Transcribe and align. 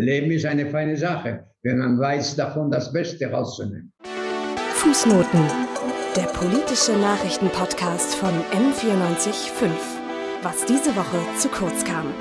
Leben 0.00 0.30
ist 0.30 0.46
eine 0.46 0.70
feine 0.70 0.96
Sache, 0.96 1.44
wenn 1.64 1.78
man 1.78 1.98
weiß, 1.98 2.36
davon 2.36 2.70
das 2.70 2.92
Beste 2.92 3.28
rauszunehmen. 3.32 3.92
Fußnoten, 4.74 5.40
der 6.14 6.26
politische 6.34 6.92
Nachrichtenpodcast 6.92 8.14
von 8.14 8.30
M945. 8.52 9.70
Was 10.42 10.64
diese 10.66 10.94
Woche 10.94 11.18
zu 11.36 11.48
kurz 11.48 11.84
kam. 11.84 12.14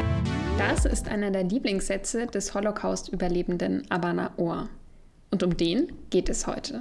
Das 0.58 0.86
ist 0.86 1.08
einer 1.08 1.30
der 1.30 1.44
Lieblingssätze 1.44 2.26
des 2.26 2.56
Holocaust-Überlebenden 2.56 3.84
Abana 3.92 4.32
Ohr. 4.38 4.70
Und 5.30 5.44
um 5.44 5.56
den 5.56 5.92
geht 6.10 6.30
es 6.30 6.48
heute. 6.48 6.80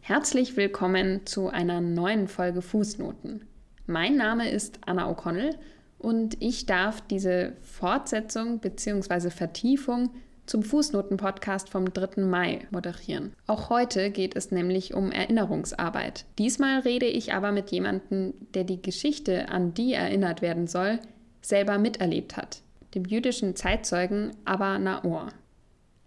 Herzlich 0.00 0.56
willkommen 0.56 1.26
zu 1.26 1.50
einer 1.50 1.82
neuen 1.82 2.26
Folge 2.26 2.62
Fußnoten. 2.62 3.44
Mein 3.86 4.16
Name 4.16 4.50
ist 4.50 4.78
Anna 4.86 5.10
O'Connell 5.10 5.56
und 6.02 6.36
ich 6.40 6.66
darf 6.66 7.00
diese 7.00 7.52
Fortsetzung 7.62 8.58
bzw. 8.58 9.30
Vertiefung 9.30 10.10
zum 10.46 10.62
Fußnoten-Podcast 10.62 11.70
vom 11.70 11.92
3. 11.92 12.22
Mai 12.22 12.66
moderieren. 12.70 13.32
Auch 13.46 13.70
heute 13.70 14.10
geht 14.10 14.36
es 14.36 14.50
nämlich 14.50 14.92
um 14.92 15.12
Erinnerungsarbeit. 15.12 16.24
Diesmal 16.38 16.80
rede 16.80 17.06
ich 17.06 17.32
aber 17.32 17.52
mit 17.52 17.70
jemandem, 17.70 18.34
der 18.54 18.64
die 18.64 18.82
Geschichte, 18.82 19.48
an 19.48 19.74
die 19.74 19.92
erinnert 19.92 20.42
werden 20.42 20.66
soll, 20.66 20.98
selber 21.40 21.78
miterlebt 21.78 22.36
hat, 22.36 22.62
dem 22.94 23.04
jüdischen 23.04 23.54
Zeitzeugen 23.54 24.32
Abba 24.44 24.78
Naor. 24.78 25.28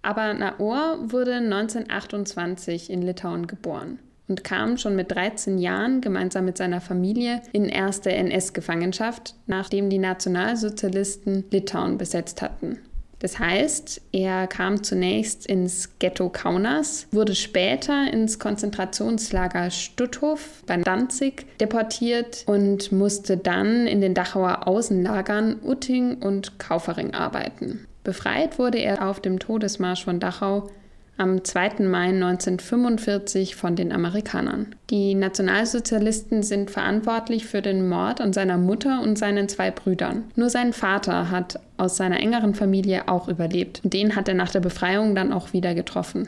Abba 0.01 0.33
Naor 0.33 1.11
wurde 1.11 1.35
1928 1.35 2.89
in 2.89 3.01
Litauen 3.01 3.47
geboren 3.47 3.99
und 4.27 4.43
kam 4.43 4.77
schon 4.77 4.95
mit 4.95 5.11
13 5.11 5.57
Jahren 5.57 6.01
gemeinsam 6.01 6.45
mit 6.45 6.57
seiner 6.57 6.81
Familie 6.81 7.41
in 7.51 7.69
erste 7.69 8.11
NS-Gefangenschaft, 8.11 9.35
nachdem 9.47 9.89
die 9.89 9.99
Nationalsozialisten 9.99 11.45
Litauen 11.51 11.97
besetzt 11.97 12.41
hatten. 12.41 12.79
Das 13.19 13.39
heißt, 13.39 14.01
er 14.11 14.45
kam 14.45 14.83
zunächst 14.83 15.47
ins 15.47 15.97
Ghetto 15.99 16.29
Kaunas, 16.29 17.07
wurde 17.11 17.33
später 17.33 18.11
ins 18.11 18.39
Konzentrationslager 18.39 19.71
Stutthof 19.71 20.63
bei 20.67 20.77
Danzig 20.77 21.45
deportiert 21.59 22.43
und 22.45 22.91
musste 22.91 23.37
dann 23.37 23.87
in 23.87 24.01
den 24.01 24.13
Dachauer 24.13 24.67
Außenlagern 24.67 25.61
Utting 25.63 26.15
und 26.21 26.59
Kaufering 26.59 27.13
arbeiten. 27.13 27.87
Befreit 28.03 28.59
wurde 28.59 28.77
er 28.77 29.09
auf 29.09 29.19
dem 29.19 29.39
Todesmarsch 29.39 30.03
von 30.03 30.19
Dachau 30.19 30.69
am 31.17 31.43
2. 31.43 31.83
Mai 31.83 32.09
1945 32.09 33.55
von 33.55 33.75
den 33.75 33.91
Amerikanern. 33.91 34.75
Die 34.89 35.15
Nationalsozialisten 35.15 36.43
sind 36.43 36.71
verantwortlich 36.71 37.45
für 37.45 37.61
den 37.61 37.87
Mord 37.87 38.19
an 38.19 38.33
seiner 38.33 38.57
Mutter 38.57 39.01
und 39.01 39.17
seinen 39.17 39.47
zwei 39.47 39.71
Brüdern. 39.71 40.25
Nur 40.35 40.49
sein 40.49 40.73
Vater 40.73 41.31
hat 41.31 41.59
aus 41.77 41.95
seiner 41.97 42.19
engeren 42.19 42.53
Familie 42.53 43.07
auch 43.07 43.27
überlebt. 43.29 43.81
Den 43.83 44.15
hat 44.15 44.27
er 44.27 44.33
nach 44.33 44.51
der 44.51 44.59
Befreiung 44.59 45.15
dann 45.15 45.31
auch 45.31 45.53
wieder 45.53 45.73
getroffen. 45.73 46.27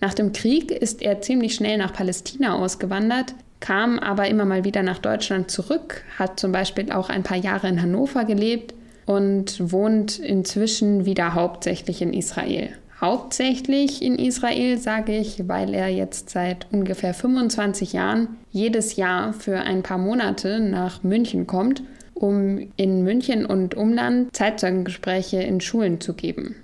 Nach 0.00 0.14
dem 0.14 0.32
Krieg 0.32 0.70
ist 0.70 1.02
er 1.02 1.20
ziemlich 1.20 1.54
schnell 1.54 1.78
nach 1.78 1.92
Palästina 1.92 2.54
ausgewandert, 2.54 3.34
kam 3.60 3.98
aber 3.98 4.28
immer 4.28 4.44
mal 4.44 4.64
wieder 4.64 4.82
nach 4.82 4.98
Deutschland 4.98 5.50
zurück, 5.50 6.02
hat 6.18 6.40
zum 6.40 6.50
Beispiel 6.50 6.90
auch 6.90 7.08
ein 7.08 7.22
paar 7.22 7.36
Jahre 7.36 7.68
in 7.68 7.80
Hannover 7.80 8.24
gelebt 8.24 8.74
und 9.06 9.72
wohnt 9.72 10.18
inzwischen 10.18 11.04
wieder 11.04 11.34
hauptsächlich 11.34 12.02
in 12.02 12.12
Israel 12.12 12.70
hauptsächlich 13.02 14.00
in 14.00 14.16
Israel, 14.16 14.78
sage 14.78 15.16
ich, 15.16 15.48
weil 15.48 15.74
er 15.74 15.88
jetzt 15.88 16.30
seit 16.30 16.68
ungefähr 16.72 17.12
25 17.12 17.92
Jahren 17.92 18.28
jedes 18.52 18.96
Jahr 18.96 19.32
für 19.32 19.58
ein 19.58 19.82
paar 19.82 19.98
Monate 19.98 20.60
nach 20.60 21.02
München 21.02 21.48
kommt, 21.48 21.82
um 22.14 22.70
in 22.76 23.02
München 23.02 23.44
und 23.44 23.74
Umland 23.74 24.34
Zeitzeugengespräche 24.34 25.42
in 25.42 25.60
Schulen 25.60 26.00
zu 26.00 26.14
geben. 26.14 26.54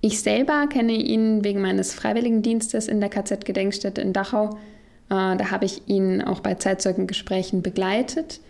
Ich 0.00 0.20
selber 0.20 0.66
kenne 0.68 0.92
ihn 0.92 1.44
wegen 1.44 1.60
meines 1.60 1.94
Freiwilligendienstes 1.94 2.88
in 2.88 3.00
der 3.00 3.08
KZ-Gedenkstätte 3.08 4.00
in 4.00 4.12
Dachau. 4.12 4.50
Äh, 5.10 5.36
da 5.36 5.50
habe 5.50 5.64
ich 5.64 5.82
ihn 5.86 6.22
auch 6.22 6.40
bei 6.40 6.54
Zeitzeugengesprächen 6.54 7.62
begleitet 7.62 8.40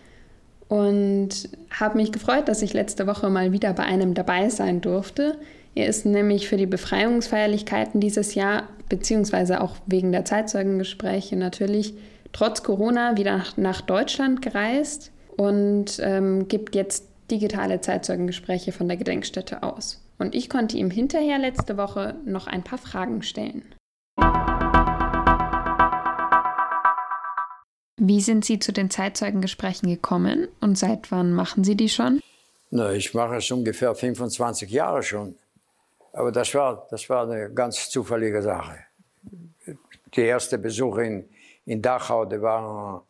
und 0.67 1.49
habe 1.71 1.97
mich 1.97 2.11
gefreut, 2.11 2.47
dass 2.47 2.61
ich 2.63 2.73
letzte 2.73 3.07
Woche 3.07 3.29
mal 3.29 3.51
wieder 3.51 3.73
bei 3.73 3.83
einem 3.83 4.13
dabei 4.15 4.49
sein 4.49 4.81
durfte. 4.81 5.37
Er 5.75 5.87
ist 5.87 6.05
nämlich 6.05 6.47
für 6.47 6.57
die 6.57 6.65
Befreiungsfeierlichkeiten 6.65 7.99
dieses 8.01 8.35
Jahr, 8.35 8.67
beziehungsweise 8.89 9.61
auch 9.61 9.75
wegen 9.85 10.11
der 10.11 10.25
Zeitzeugengespräche 10.25 11.35
natürlich, 11.35 11.93
trotz 12.31 12.63
Corona 12.63 13.17
wieder 13.17 13.43
nach 13.55 13.81
Deutschland 13.81 14.41
gereist 14.41 15.11
und 15.37 15.99
ähm, 16.01 16.47
gibt 16.47 16.75
jetzt 16.75 17.05
digitale 17.31 17.81
Zeitzeugengespräche 17.81 18.71
von 18.71 18.87
der 18.87 18.97
Gedenkstätte 18.97 19.63
aus. 19.63 20.03
Und 20.17 20.35
ich 20.35 20.49
konnte 20.49 20.77
ihm 20.77 20.91
hinterher 20.91 21.37
letzte 21.37 21.77
Woche 21.77 22.15
noch 22.25 22.47
ein 22.47 22.63
paar 22.63 22.79
Fragen 22.79 23.21
stellen. 23.21 23.63
Wie 28.01 28.21
sind 28.21 28.43
Sie 28.45 28.59
zu 28.59 28.71
den 28.71 28.89
Zeitzeugengesprächen 28.89 29.89
gekommen 29.89 30.47
und 30.61 30.77
seit 30.77 31.11
wann 31.11 31.33
machen 31.33 31.63
Sie 31.63 31.75
die 31.75 31.89
schon? 31.89 32.21
Na, 32.71 32.91
ich 32.93 33.13
mache 33.13 33.37
es 33.37 33.51
ungefähr 33.51 33.93
25 33.95 34.69
Jahre 34.69 35.03
schon. 35.03 35.35
Aber 36.13 36.31
das 36.31 36.53
war, 36.55 36.87
das 36.89 37.09
war 37.09 37.29
eine 37.29 37.51
ganz 37.51 37.89
zufällige 37.89 38.41
Sache. 38.41 38.79
Die 40.13 40.21
erste 40.21 40.57
Besuche 40.57 41.03
in, 41.03 41.29
in 41.65 41.81
Dachau, 41.81 42.25
die 42.25 42.41
waren 42.41 43.01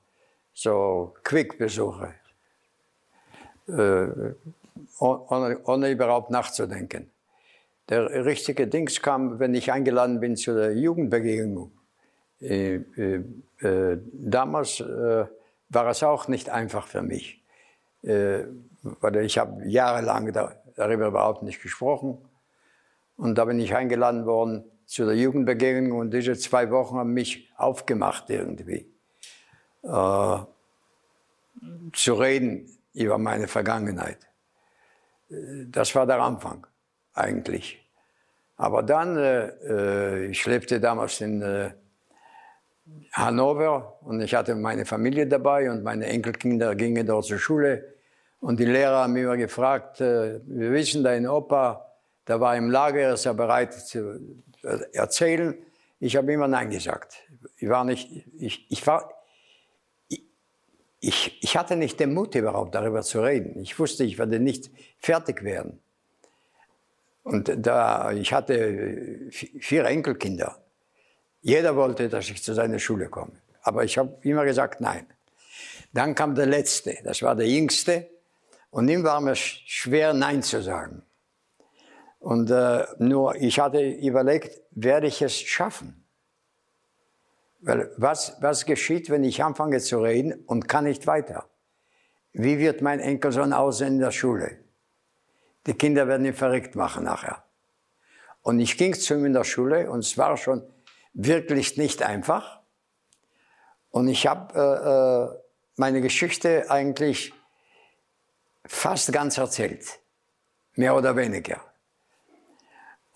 so 0.54 1.14
Quick-Besuche, 1.24 2.14
äh, 3.68 4.08
ohne, 5.00 5.60
ohne 5.64 5.92
überhaupt 5.92 6.30
nachzudenken. 6.30 7.10
Der 7.88 8.26
richtige 8.26 8.68
Dings 8.68 9.02
kam, 9.02 9.40
wenn 9.40 9.54
ich 9.56 9.72
eingeladen 9.72 10.20
bin 10.20 10.36
zu 10.36 10.54
der 10.54 10.76
Jugendbegegnung. 10.76 11.72
Äh, 12.42 12.76
äh, 12.76 13.24
äh 13.62 13.98
damals 14.14 14.80
äh, 14.82 15.26
war 15.70 15.88
es 15.88 16.04
auch 16.04 16.28
nicht 16.28 16.50
einfach 16.50 16.88
für 16.88 17.02
mich, 17.02 17.42
äh, 18.04 18.44
weil 18.82 19.18
ich 19.18 19.38
habe 19.38 19.66
jahrelang 19.68 20.32
da, 20.34 20.56
darüber 20.76 21.08
überhaupt 21.08 21.44
nicht 21.44 21.62
gesprochen. 21.62 22.18
Und 23.20 23.36
da 23.38 23.44
bin 23.44 23.60
ich 23.60 23.76
eingeladen 23.76 24.26
worden 24.26 24.64
zu 24.86 25.06
der 25.06 25.16
Jugendbegegnung 25.16 26.00
und 26.00 26.12
diese 26.12 26.38
zwei 26.38 26.72
Wochen 26.72 26.96
haben 26.96 27.14
mich 27.14 27.52
aufgemacht 27.58 28.30
irgendwie. 28.30 28.90
Äh, 29.84 30.38
zu 31.92 32.14
reden 32.14 32.78
über 32.94 33.18
meine 33.18 33.50
Vergangenheit. 33.50 34.20
Das 35.68 35.94
war 35.96 36.08
der 36.08 36.22
Anfang 36.22 36.66
eigentlich. 37.14 37.86
Aber 38.56 38.84
dann, 38.84 39.18
äh, 39.18 39.48
äh, 39.48 40.26
ich 40.28 40.46
lebte 40.46 40.80
damals 40.80 41.20
in 41.20 41.42
äh, 41.42 41.72
Hannover 43.12 43.98
und 44.02 44.22
ich 44.22 44.34
hatte 44.34 44.56
meine 44.56 44.86
Familie 44.86 45.28
dabei 45.28 45.70
und 45.70 45.84
meine 45.84 46.06
Enkelkinder 46.06 46.74
gingen 46.74 47.06
dort 47.06 47.26
zur 47.26 47.38
Schule. 47.38 47.96
Und 48.40 48.62
die 48.62 48.66
Lehrer 48.66 49.04
haben 49.04 49.14
mich 49.14 49.26
gefragt, 49.38 50.00
äh, 50.00 50.40
wir 50.46 50.72
wissen, 50.72 51.04
dein 51.04 51.28
Opa 51.28 51.89
der 52.30 52.40
war 52.40 52.56
im 52.56 52.70
Lager, 52.70 53.14
ist 53.14 53.26
er 53.26 53.34
bereit 53.34 53.74
zu 53.74 54.20
erzählen. 54.94 55.58
Ich 56.00 56.16
habe 56.16 56.32
immer 56.32 56.48
Nein 56.48 56.70
gesagt. 56.70 57.18
Ich 57.58 57.68
war 57.68 57.84
nicht, 57.84 58.08
ich, 58.38 58.68
ich 58.70 58.86
war, 58.86 59.12
ich, 61.00 61.44
ich 61.44 61.58
hatte 61.58 61.76
nicht 61.76 62.00
den 62.00 62.14
Mut 62.14 62.36
überhaupt 62.36 62.76
darüber 62.76 63.02
zu 63.02 63.22
reden. 63.22 63.60
Ich 63.60 63.80
wusste, 63.80 64.04
ich 64.04 64.20
werde 64.20 64.40
nicht 64.40 64.70
fertig 65.00 65.44
werden. 65.44 65.80
Und 67.24 67.52
da, 67.58 68.12
ich 68.12 68.32
hatte 68.32 69.30
vier 69.32 69.86
Enkelkinder. 69.86 70.62
Jeder 71.42 71.76
wollte, 71.76 72.10
dass 72.10 72.30
ich 72.30 72.44
zu 72.44 72.54
seiner 72.54 72.80
Schule 72.80 73.10
komme. 73.10 73.34
Aber 73.62 73.84
ich 73.84 73.98
habe 73.98 74.18
immer 74.22 74.46
gesagt, 74.46 74.82
nein. 74.82 75.08
Dann 75.94 76.14
kam 76.14 76.36
der 76.36 76.46
Letzte, 76.46 76.98
das 77.04 77.22
war 77.24 77.36
der 77.36 77.48
Jüngste. 77.48 78.08
Und 78.70 78.88
ihm 78.88 79.04
war 79.04 79.20
mir 79.20 79.36
schwer, 79.36 80.14
Nein 80.14 80.44
zu 80.44 80.62
sagen. 80.62 81.02
Und 82.20 82.52
äh, 82.52 82.86
nur, 83.00 83.36
ich 83.36 83.60
hatte 83.60 83.82
überlegt, 83.82 84.62
werde 84.72 85.08
ich 85.08 85.22
es 85.22 85.40
schaffen? 85.40 86.06
Weil 87.62 87.92
was, 87.98 88.38
was 88.42 88.66
geschieht, 88.66 89.10
wenn 89.10 89.24
ich 89.24 89.44
anfange 89.44 89.80
zu 89.80 90.02
reden 90.02 90.34
und 90.46 90.68
kann 90.68 90.84
nicht 90.84 91.08
weiter? 91.08 91.50
Wie 92.32 92.60
wird 92.60 92.82
mein 92.82 93.00
Enkelsohn 93.00 93.54
aussehen 93.54 93.96
in 93.96 94.00
der 94.00 94.12
Schule? 94.12 94.60
Die 95.66 95.74
Kinder 95.74 96.08
werden 96.08 96.26
ihn 96.26 96.34
verrückt 96.34 96.76
machen 96.76 97.06
nachher. 97.06 97.44
Und 98.42 98.60
ich 98.60 98.78
ging 98.78 98.94
zu 98.94 99.16
ihm 99.16 99.26
in 99.26 99.34
der 99.34 99.44
Schule 99.44 99.90
und 99.90 100.00
es 100.00 100.18
war 100.18 100.38
schon 100.38 100.64
wirklich 101.14 101.78
nicht 101.78 102.02
einfach. 102.02 102.62
Und 103.90 104.08
ich 104.08 104.28
habe 104.28 104.54
äh, 104.56 105.36
äh, 105.36 105.42
meine 105.76 106.02
Geschichte 106.02 106.70
eigentlich 106.70 107.34
fast 108.66 109.12
ganz 109.12 109.38
erzählt, 109.38 110.00
mehr 110.76 110.96
oder 110.96 111.16
weniger. 111.16 111.69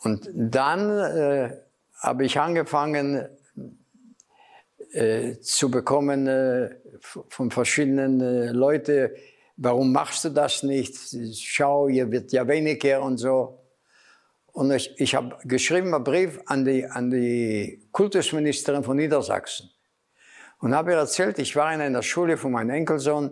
Und 0.04 0.30
dann 0.34 0.90
äh, 0.90 1.58
habe 2.00 2.26
ich 2.26 2.40
angefangen 2.40 3.28
äh, 4.92 5.40
zu 5.40 5.72
bekommen 5.72 6.28
äh, 6.28 6.76
von 7.00 7.52
verschiedenen 7.52 8.22
äh, 8.22 8.52
Leuten, 8.52 9.10
warum 9.58 9.92
machst 9.92 10.26
du 10.26 10.30
das 10.30 10.64
nicht? 10.64 10.96
Schau, 11.40 11.88
hier 11.88 12.12
wird 12.12 12.32
ja 12.32 12.48
weniger 12.48 13.02
und 13.02 13.18
so. 13.18 13.60
Und 14.52 14.72
ich, 14.72 14.94
ich 14.98 15.16
habe 15.16 15.38
geschrieben 15.46 15.94
einen 15.94 16.04
Brief 16.04 16.40
an 16.46 16.64
die, 16.66 16.86
an 16.86 17.10
die 17.10 17.88
Kultusministerin 17.92 18.84
von 18.84 18.98
Niedersachsen 18.98 19.72
und 20.60 20.76
habe 20.76 20.92
ihr 20.92 20.98
erzählt, 20.98 21.40
ich 21.40 21.56
war 21.56 21.74
in 21.74 21.82
einer 21.82 22.04
Schule 22.04 22.38
von 22.38 22.52
meinem 22.52 22.70
Enkelsohn 22.70 23.32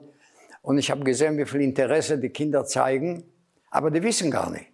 und 0.63 0.77
ich 0.79 0.89
habe 0.89 1.03
gesehen, 1.03 1.37
wie 1.37 1.45
viel 1.45 1.61
Interesse 1.61 2.17
die 2.17 2.29
Kinder 2.29 2.65
zeigen, 2.65 3.23
aber 3.69 3.91
die 3.91 4.01
wissen 4.01 4.31
gar 4.31 4.49
nicht. 4.49 4.71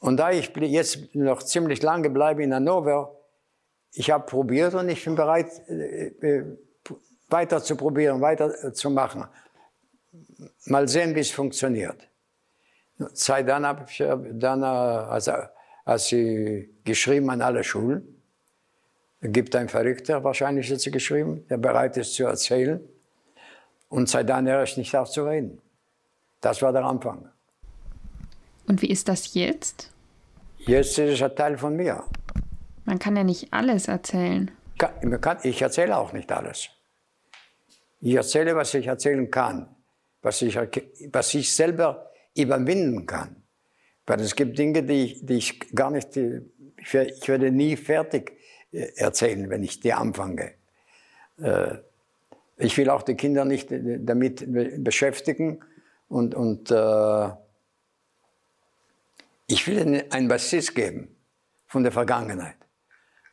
Und 0.00 0.16
da 0.18 0.30
ich 0.30 0.54
jetzt 0.56 1.14
noch 1.14 1.42
ziemlich 1.42 1.82
lange 1.82 2.10
bleibe 2.10 2.42
in 2.42 2.54
Hannover, 2.54 3.14
ich 3.92 4.10
habe 4.10 4.24
probiert 4.26 4.74
und 4.74 4.88
ich 4.88 5.04
bin 5.04 5.14
bereit, 5.14 5.50
äh, 5.68 6.08
äh, 6.20 6.44
weiter 7.28 7.62
zu 7.62 7.76
probieren, 7.76 8.20
weiter 8.20 8.72
zu 8.72 8.90
machen. 8.90 9.24
Mal 10.66 10.88
sehen, 10.88 11.14
wie 11.14 11.20
es 11.20 11.30
funktioniert. 11.30 12.08
Seit 13.12 13.48
dann 13.48 13.66
habe 13.66 13.86
ich 13.88 14.02
dann, 14.32 14.64
also, 14.64 15.32
als 15.84 16.06
sie 16.06 16.74
geschrieben 16.84 17.30
an 17.30 17.42
alle 17.42 17.62
Schulen. 17.62 18.22
Gibt 19.20 19.54
ein 19.56 19.68
Verrückter, 19.68 20.22
wahrscheinlich 20.22 20.68
sie 20.68 20.90
geschrieben, 20.90 21.46
der 21.48 21.58
bereit 21.58 21.96
ist 21.96 22.14
zu 22.14 22.24
erzählen. 22.24 22.80
Und 23.88 24.08
seit 24.08 24.28
dann 24.28 24.48
höre 24.48 24.62
ich 24.62 24.76
nicht 24.76 24.94
auf 24.96 25.10
zu 25.10 25.24
reden. 25.24 25.60
Das 26.40 26.62
war 26.62 26.72
der 26.72 26.84
Anfang. 26.84 27.30
Und 28.68 28.82
wie 28.82 28.90
ist 28.90 29.08
das 29.08 29.34
jetzt? 29.34 29.90
Jetzt 30.58 30.98
ist 30.98 31.14
es 31.14 31.22
ein 31.22 31.34
Teil 31.34 31.56
von 31.56 31.74
mir. 31.74 32.04
Man 32.84 32.98
kann 32.98 33.16
ja 33.16 33.24
nicht 33.24 33.52
alles 33.52 33.88
erzählen. 33.88 34.50
Ich 35.42 35.62
erzähle 35.62 35.96
auch 35.96 36.12
nicht 36.12 36.30
alles. 36.30 36.68
Ich 38.00 38.14
erzähle, 38.14 38.54
was 38.54 38.74
ich 38.74 38.86
erzählen 38.86 39.30
kann, 39.30 39.74
was 40.22 40.42
ich, 40.42 40.56
was 41.12 41.34
ich 41.34 41.52
selber 41.52 42.10
überwinden 42.36 43.06
kann. 43.06 43.42
Weil 44.06 44.20
es 44.20 44.36
gibt 44.36 44.58
Dinge, 44.58 44.82
die 44.82 45.04
ich, 45.04 45.26
die 45.26 45.38
ich 45.38 45.74
gar 45.74 45.90
nicht, 45.90 46.16
ich 46.16 47.28
werde 47.28 47.50
nie 47.50 47.76
fertig 47.76 48.32
äh, 48.72 48.86
erzählen, 48.96 49.50
wenn 49.50 49.62
ich 49.62 49.80
die 49.80 49.92
anfange. 49.92 50.52
Äh, 51.38 51.78
ich 52.56 52.76
will 52.76 52.90
auch 52.90 53.02
die 53.02 53.16
Kinder 53.16 53.44
nicht 53.44 53.72
äh, 53.72 53.98
damit 54.00 54.44
beschäftigen 54.82 55.60
und, 56.08 56.34
und 56.34 56.70
ich 59.48 59.66
will 59.66 59.78
ihnen 59.78 60.02
ein 60.12 60.28
Basis 60.28 60.72
geben 60.74 61.16
von 61.66 61.82
der 61.82 61.90
Vergangenheit. 61.90 62.56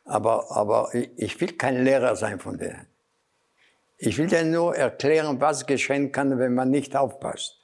Aber, 0.04 0.50
aber 0.50 0.90
ich 0.94 1.40
will 1.40 1.52
kein 1.52 1.84
Lehrer 1.84 2.16
sein 2.16 2.40
von 2.40 2.58
denen. 2.58 2.86
Ich 3.98 4.18
will 4.18 4.26
denen 4.26 4.50
nur 4.52 4.74
erklären, 4.74 5.40
was 5.40 5.66
geschehen 5.66 6.12
kann, 6.12 6.38
wenn 6.38 6.54
man 6.54 6.70
nicht 6.70 6.96
aufpasst. 6.96 7.60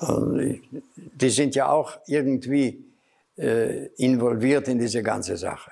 Die 0.00 1.30
sind 1.30 1.54
ja 1.54 1.70
auch 1.70 1.98
irgendwie 2.06 2.84
äh, 3.36 3.86
involviert 3.96 4.68
in 4.68 4.78
diese 4.78 5.02
ganze 5.02 5.36
Sache. 5.36 5.70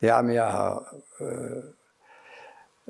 Die 0.00 0.10
haben 0.10 0.30
ja 0.30 0.84
äh, 1.18 1.24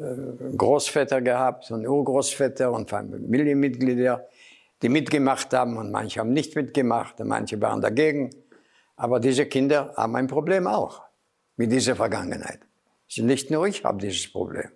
äh 0.00 0.56
Großväter 0.56 1.20
gehabt 1.20 1.70
und 1.70 1.86
Urgroßväter 1.86 2.70
und 2.72 2.88
Familienmitglieder, 2.88 4.28
die 4.82 4.88
mitgemacht 4.88 5.52
haben 5.54 5.76
und 5.76 5.90
manche 5.90 6.20
haben 6.20 6.32
nicht 6.32 6.54
mitgemacht 6.56 7.20
und 7.20 7.28
manche 7.28 7.60
waren 7.60 7.80
dagegen. 7.80 8.30
Aber 8.96 9.20
diese 9.20 9.46
Kinder 9.46 9.94
haben 9.96 10.16
ein 10.16 10.26
Problem 10.26 10.66
auch 10.66 11.02
mit 11.56 11.72
dieser 11.72 11.96
Vergangenheit. 11.96 12.60
Nicht 13.16 13.50
nur 13.50 13.66
ich 13.66 13.84
habe 13.84 13.98
dieses 13.98 14.30
Problem. 14.30 14.70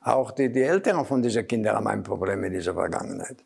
Auch 0.00 0.32
die, 0.32 0.52
die 0.52 0.62
Eltern 0.62 1.04
von 1.06 1.22
diesen 1.22 1.46
Kindern 1.46 1.76
haben 1.76 1.86
ein 1.86 2.02
Problem 2.02 2.40
mit 2.40 2.52
dieser 2.52 2.74
Vergangenheit. 2.74 3.42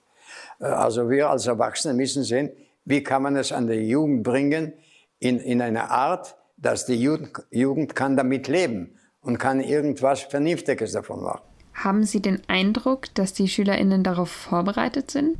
Äh, 0.61 0.65
also 0.65 1.09
wir 1.09 1.31
als 1.31 1.47
Erwachsene 1.47 1.95
müssen 1.95 2.25
sehen, 2.25 2.51
wie 2.85 3.03
kann 3.03 3.23
man 3.23 3.37
es 3.37 3.53
an 3.53 3.67
die 3.67 3.75
Jugend 3.75 4.23
bringen 4.23 4.73
in, 5.19 5.39
in 5.39 5.63
eine 5.63 5.91
Art, 5.91 6.37
dass 6.57 6.87
die 6.87 7.01
Jugend, 7.01 7.47
Jugend 7.51 7.95
kann 7.95 8.17
damit 8.17 8.49
leben 8.49 8.99
und 9.21 9.39
kann 9.39 9.61
irgendwas 9.61 10.23
Vernünftiges 10.23 10.93
davon 10.93 11.23
machen. 11.23 11.43
Haben 11.75 12.05
Sie 12.05 12.21
den 12.21 12.43
Eindruck, 12.49 13.15
dass 13.15 13.35
die 13.35 13.47
SchülerInnen 13.47 14.03
darauf 14.03 14.31
vorbereitet 14.31 15.13
sind? 15.13 15.37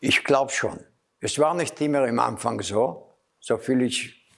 Ich 0.00 0.24
glaube 0.24 0.52
schon. 0.52 0.80
Es 1.20 1.38
war 1.38 1.54
nicht 1.54 1.80
immer 1.80 2.06
im 2.06 2.18
Anfang 2.18 2.60
so, 2.60 3.14
so 3.40 3.58
viel 3.58 3.82
ich 3.82 4.28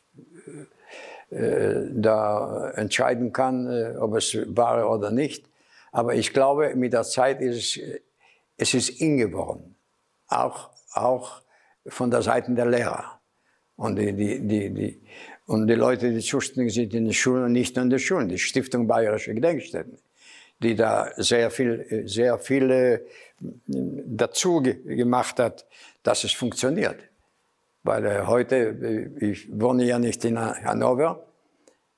äh, 1.30 1.36
äh, 1.36 1.90
da 1.92 2.70
entscheiden 2.70 3.32
kann, 3.32 3.66
äh, 3.66 3.96
ob 3.98 4.16
es 4.16 4.36
war 4.56 4.90
oder 4.90 5.10
nicht. 5.10 5.46
Aber 5.92 6.14
ich 6.14 6.32
glaube, 6.32 6.74
mit 6.76 6.92
der 6.92 7.02
Zeit 7.02 7.40
ist 7.40 7.76
es 7.76 8.00
es 8.58 8.74
ist 8.74 9.00
in 9.00 9.16
geworden. 9.16 9.76
Auch, 10.26 10.70
auch 10.92 11.42
von 11.86 12.10
der 12.10 12.22
Seite 12.22 12.52
der 12.52 12.66
Lehrer. 12.66 13.20
Und 13.76 13.96
die, 13.96 14.12
die, 14.12 14.46
die, 14.46 14.74
die, 14.74 15.02
und 15.46 15.68
die 15.68 15.74
Leute, 15.74 16.12
die 16.12 16.20
zuständig 16.20 16.74
sind 16.74 16.92
in 16.92 17.04
den 17.04 17.14
Schulen 17.14 17.52
nicht 17.52 17.76
nur 17.76 17.84
in 17.84 17.90
den 17.90 17.98
Schulen, 18.00 18.28
die 18.28 18.38
Stiftung 18.38 18.86
Bayerische 18.86 19.32
Gedenkstätten, 19.32 19.98
die 20.60 20.74
da 20.74 21.10
sehr 21.16 21.50
viel, 21.50 22.04
sehr 22.06 22.38
viele 22.38 23.06
dazu 23.68 24.62
gemacht 24.62 25.38
hat, 25.38 25.66
dass 26.02 26.24
es 26.24 26.32
funktioniert. 26.32 26.96
Weil 27.84 28.04
äh, 28.06 28.22
heute, 28.26 28.56
äh, 28.56 29.30
ich 29.30 29.48
wohne 29.52 29.84
ja 29.84 29.98
nicht 29.98 30.24
in 30.24 30.38
Hannover, 30.38 31.24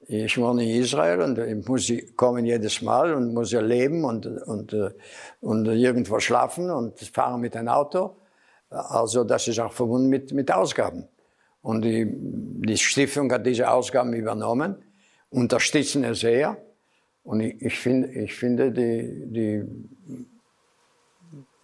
ich 0.06 0.36
wohne 0.38 0.64
in 0.64 0.82
Israel 0.82 1.22
und 1.22 1.38
ich 1.38 1.66
muss 1.66 1.92
kommen 2.16 2.44
jedes 2.44 2.82
Mal 2.82 3.14
und 3.14 3.32
muss 3.32 3.52
leben 3.52 4.04
und, 4.04 4.26
und, 4.26 4.72
äh, 4.72 4.90
und 5.40 5.66
irgendwo 5.66 6.18
schlafen 6.18 6.70
und 6.70 6.98
fahren 7.00 7.40
mit 7.40 7.56
einem 7.56 7.68
Auto. 7.68 8.16
Also 8.68 9.24
das 9.24 9.48
ist 9.48 9.58
auch 9.58 9.72
verbunden 9.72 10.08
mit, 10.08 10.32
mit 10.32 10.52
Ausgaben. 10.52 11.08
Und 11.62 11.82
die, 11.82 12.06
die 12.08 12.76
Stiftung 12.76 13.30
hat 13.32 13.44
diese 13.44 13.70
Ausgaben 13.70 14.12
übernommen, 14.12 14.76
unterstützen 15.30 16.04
es 16.04 16.20
sehr. 16.20 16.56
Und 17.24 17.40
ich, 17.40 17.60
ich, 17.60 17.78
find, 17.78 18.14
ich 18.14 18.34
finde, 18.34 18.72
die, 18.72 19.26
die, 19.26 19.64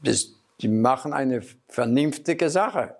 das, 0.02 0.34
die 0.60 0.68
machen 0.68 1.12
eine 1.12 1.42
vernünftige 1.68 2.50
Sache. 2.50 2.96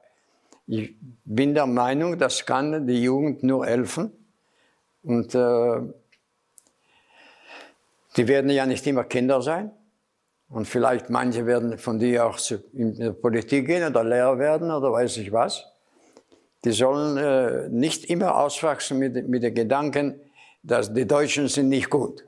Ich 0.66 0.94
bin 1.24 1.54
der 1.54 1.66
Meinung, 1.66 2.18
das 2.18 2.44
kann 2.44 2.86
die 2.86 3.02
Jugend 3.02 3.42
nur 3.42 3.66
helfen 3.66 4.10
und 5.02 5.34
äh, 5.34 5.80
die 8.16 8.26
werden 8.26 8.50
ja 8.50 8.66
nicht 8.66 8.86
immer 8.86 9.04
Kinder 9.04 9.42
sein. 9.42 9.70
Und 10.48 10.66
vielleicht 10.66 11.10
manche 11.10 11.44
werden 11.46 11.76
von 11.78 11.98
dir 11.98 12.26
auch 12.26 12.38
in 12.72 12.94
die 12.94 13.10
Politik 13.10 13.66
gehen 13.66 13.84
oder 13.88 14.04
Lehrer 14.04 14.38
werden 14.38 14.70
oder 14.70 14.92
weiß 14.92 15.16
ich 15.18 15.32
was. 15.32 15.64
Die 16.64 16.70
sollen 16.70 17.16
äh, 17.16 17.68
nicht 17.68 18.04
immer 18.06 18.36
auswachsen 18.36 18.98
mit, 18.98 19.28
mit 19.28 19.42
den 19.42 19.54
Gedanken, 19.54 20.20
dass 20.62 20.92
die 20.92 21.06
Deutschen 21.06 21.48
sind 21.48 21.68
nicht 21.68 21.90
gut. 21.90 22.24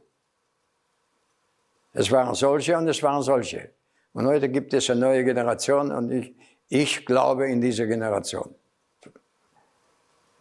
Es 1.99 2.13
waren 2.13 2.33
solche 2.37 2.79
und 2.79 2.87
es 2.87 3.03
waren 3.03 3.23
solche. 3.23 3.71
Und 4.13 4.25
heute 4.25 4.49
gibt 4.49 4.73
es 4.73 4.89
eine 4.89 5.01
neue 5.01 5.25
Generation 5.25 5.91
und 5.91 6.13
ich, 6.13 6.33
ich 6.69 7.05
glaube 7.05 7.51
in 7.51 7.61
diese 7.61 7.89
Generation. 7.89 8.55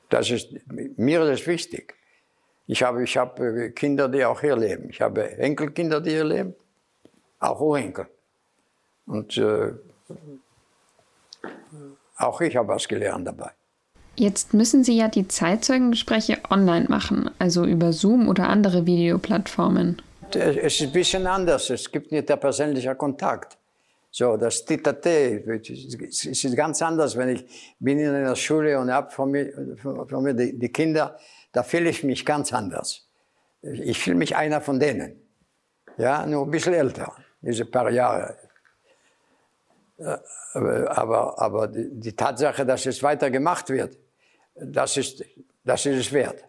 Das 0.09 0.29
ist, 0.29 0.49
mir 0.97 1.23
ist 1.23 1.39
das 1.39 1.47
wichtig. 1.47 1.95
Ich 2.67 2.83
habe, 2.83 3.03
ich 3.03 3.17
habe 3.17 3.71
Kinder, 3.71 4.07
die 4.07 4.23
auch 4.23 4.39
hier 4.39 4.55
leben. 4.55 4.91
Ich 4.91 5.01
habe 5.01 5.31
Enkelkinder, 5.39 5.99
die 5.99 6.11
hier 6.11 6.25
leben, 6.25 6.53
auch 7.39 7.59
Urenkel. 7.59 8.05
Und 9.07 9.35
äh, 9.39 9.71
auch 12.17 12.39
ich 12.41 12.55
habe 12.55 12.67
was 12.67 12.87
gelernt 12.87 13.25
dabei. 13.25 13.49
Jetzt 14.15 14.53
müssen 14.53 14.83
Sie 14.83 14.95
ja 14.95 15.07
die 15.07 15.27
Zeitzeugengespräche 15.27 16.37
online 16.51 16.85
machen, 16.87 17.31
also 17.39 17.65
über 17.65 17.93
Zoom 17.93 18.27
oder 18.29 18.47
andere 18.47 18.85
Videoplattformen. 18.85 20.03
Es 20.35 20.75
ist 20.75 20.81
ein 20.81 20.91
bisschen 20.91 21.27
anders. 21.27 21.69
Es 21.69 21.91
gibt 21.91 22.11
nicht 22.11 22.27
der 22.29 22.37
persönliche 22.37 22.95
Kontakt. 22.95 23.57
So, 24.09 24.37
das 24.37 24.65
Titate 24.65 25.09
ist 25.09 26.55
ganz 26.55 26.81
anders, 26.81 27.15
wenn 27.15 27.29
ich 27.29 27.75
bin 27.79 27.99
in 27.99 28.09
einer 28.09 28.35
Schule 28.35 28.79
und 28.79 28.91
habe 28.91 29.11
von 29.11 29.31
mir, 29.31 29.77
von 29.81 30.23
mir 30.23 30.33
die, 30.33 30.57
die 30.57 30.69
Kinder 30.69 31.17
da 31.57 31.63
fühle 31.63 31.89
ich 31.89 32.03
mich 32.03 32.23
ganz 32.23 32.53
anders. 32.53 33.07
Ich 33.63 33.99
fühle 33.99 34.17
mich 34.17 34.35
einer 34.35 34.61
von 34.61 34.79
denen. 34.79 35.19
Ja, 35.97 36.23
nur 36.25 36.45
ein 36.45 36.51
bisschen 36.51 36.75
älter, 36.75 37.15
diese 37.41 37.65
paar 37.65 37.89
Jahre. 37.89 38.37
Aber, 40.53 41.41
aber 41.41 41.67
die 41.67 42.15
Tatsache, 42.15 42.63
dass 42.63 42.85
es 42.85 43.01
weiter 43.01 43.31
gemacht 43.31 43.69
wird, 43.69 43.97
das 44.53 44.97
ist, 44.97 45.25
das 45.63 45.85
ist 45.87 45.97
es 45.97 46.11
wert. 46.13 46.43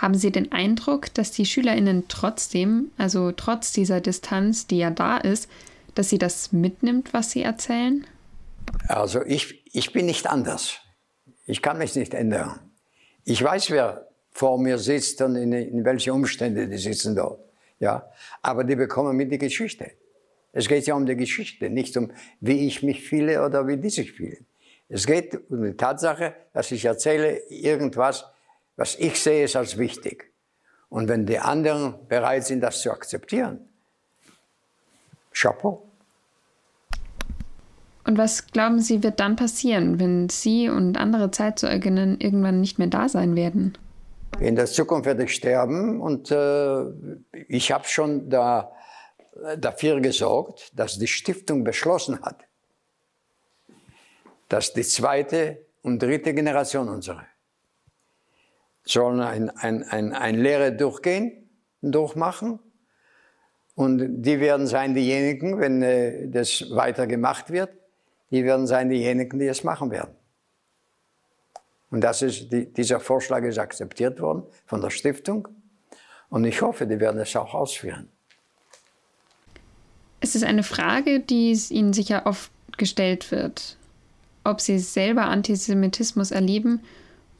Haben 0.00 0.14
Sie 0.14 0.32
den 0.32 0.50
Eindruck, 0.50 1.12
dass 1.12 1.30
die 1.30 1.44
SchülerInnen 1.44 2.04
trotzdem, 2.08 2.90
also 2.96 3.32
trotz 3.32 3.72
dieser 3.72 4.00
Distanz, 4.00 4.66
die 4.66 4.78
ja 4.78 4.90
da 4.90 5.18
ist, 5.18 5.50
dass 5.94 6.08
sie 6.08 6.16
das 6.16 6.52
mitnimmt, 6.52 7.12
was 7.12 7.32
sie 7.32 7.42
erzählen? 7.42 8.06
Also 8.88 9.22
ich, 9.26 9.62
ich 9.74 9.92
bin 9.92 10.06
nicht 10.06 10.26
anders. 10.26 10.78
Ich 11.44 11.60
kann 11.60 11.76
mich 11.76 11.94
nicht 11.96 12.14
ändern. 12.14 12.60
Ich 13.24 13.42
weiß, 13.42 13.70
wer 13.70 14.08
vor 14.30 14.58
mir 14.58 14.78
sitzt 14.78 15.20
und 15.20 15.36
in, 15.36 15.52
in 15.52 15.84
welche 15.84 16.14
Umstände 16.14 16.66
die 16.66 16.78
sitzen 16.78 17.14
dort. 17.14 17.40
Ja, 17.78 18.10
aber 18.40 18.64
die 18.64 18.76
bekommen 18.76 19.16
mit 19.18 19.30
die 19.30 19.38
Geschichte. 19.38 19.90
Es 20.52 20.66
geht 20.66 20.86
ja 20.86 20.94
um 20.94 21.04
die 21.04 21.16
Geschichte, 21.16 21.68
nicht 21.68 21.94
um, 21.98 22.10
wie 22.40 22.66
ich 22.66 22.82
mich 22.82 23.06
fühle 23.06 23.44
oder 23.44 23.66
wie 23.66 23.76
die 23.76 23.90
sich 23.90 24.12
fühlen. 24.12 24.46
Es 24.88 25.06
geht 25.06 25.50
um 25.50 25.62
die 25.62 25.76
Tatsache, 25.76 26.34
dass 26.54 26.72
ich 26.72 26.86
erzähle 26.86 27.42
irgendwas, 27.48 28.24
was 28.80 28.96
ich 28.98 29.22
sehe 29.22 29.44
es 29.44 29.56
als 29.56 29.76
wichtig. 29.76 30.32
Und 30.88 31.06
wenn 31.06 31.26
die 31.26 31.38
anderen 31.38 31.96
bereit 32.08 32.46
sind, 32.46 32.62
das 32.62 32.80
zu 32.80 32.90
akzeptieren, 32.90 33.68
Chapeau. 35.32 35.86
Und 38.06 38.16
was 38.16 38.46
glauben 38.46 38.80
Sie, 38.80 39.02
wird 39.02 39.20
dann 39.20 39.36
passieren, 39.36 40.00
wenn 40.00 40.30
Sie 40.30 40.70
und 40.70 40.96
andere 40.96 41.30
Zeitzeuginnen 41.30 42.20
irgendwann 42.20 42.62
nicht 42.62 42.78
mehr 42.78 42.86
da 42.86 43.10
sein 43.10 43.36
werden? 43.36 43.76
In 44.38 44.56
der 44.56 44.64
Zukunft 44.64 45.04
werde 45.04 45.24
ich 45.24 45.34
sterben 45.34 46.00
und 46.00 46.30
äh, 46.30 46.84
ich 47.48 47.70
habe 47.72 47.84
schon 47.86 48.30
da, 48.30 48.72
dafür 49.58 50.00
gesorgt, 50.00 50.72
dass 50.74 50.98
die 50.98 51.06
Stiftung 51.06 51.64
beschlossen 51.64 52.22
hat, 52.22 52.44
dass 54.48 54.72
die 54.72 54.84
zweite 54.84 55.66
und 55.82 56.02
dritte 56.02 56.32
Generation 56.32 56.88
unsere 56.88 57.26
sollen 58.84 59.20
ein, 59.20 59.50
ein, 59.50 59.82
ein, 59.84 60.12
ein 60.12 60.38
Lehre 60.38 60.72
durchgehen, 60.72 61.48
durchmachen. 61.82 62.58
Und 63.74 64.22
die 64.22 64.40
werden 64.40 64.66
sein 64.66 64.94
diejenigen, 64.94 65.58
wenn 65.58 65.82
äh, 65.82 66.28
das 66.28 66.64
weiter 66.70 67.06
gemacht 67.06 67.50
wird, 67.50 67.70
die 68.30 68.44
werden 68.44 68.66
sein 68.66 68.90
diejenigen, 68.90 69.38
die 69.38 69.46
es 69.46 69.64
machen 69.64 69.90
werden. 69.90 70.14
Und 71.90 72.02
das 72.02 72.22
ist, 72.22 72.52
die, 72.52 72.72
dieser 72.72 73.00
Vorschlag 73.00 73.42
ist 73.42 73.58
akzeptiert 73.58 74.20
worden 74.20 74.44
von 74.66 74.80
der 74.80 74.90
Stiftung. 74.90 75.48
Und 76.28 76.44
ich 76.44 76.62
hoffe, 76.62 76.86
die 76.86 77.00
werden 77.00 77.20
es 77.20 77.34
auch 77.34 77.54
ausführen. 77.54 78.08
Es 80.20 80.34
ist 80.34 80.44
eine 80.44 80.62
Frage, 80.62 81.20
die 81.20 81.58
Ihnen 81.70 81.92
sicher 81.92 82.26
oft 82.26 82.50
gestellt 82.76 83.32
wird 83.32 83.76
ob 84.44 84.60
sie 84.60 84.78
selber 84.78 85.24
Antisemitismus 85.24 86.30
erleben 86.30 86.80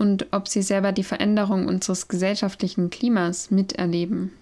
und 0.01 0.29
ob 0.33 0.49
sie 0.49 0.63
selber 0.63 0.93
die 0.93 1.05
Veränderung 1.05 1.69
unseres 1.69 2.09
gesellschaftlichen 2.09 2.89
Klimas 2.89 3.51
miterleben. 3.51 4.33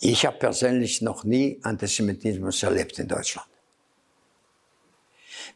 Ich 0.00 0.26
habe 0.26 0.36
persönlich 0.36 1.00
noch 1.00 1.22
nie 1.22 1.60
Antisemitismus 1.62 2.64
erlebt 2.64 2.98
in 2.98 3.06
Deutschland. 3.06 3.46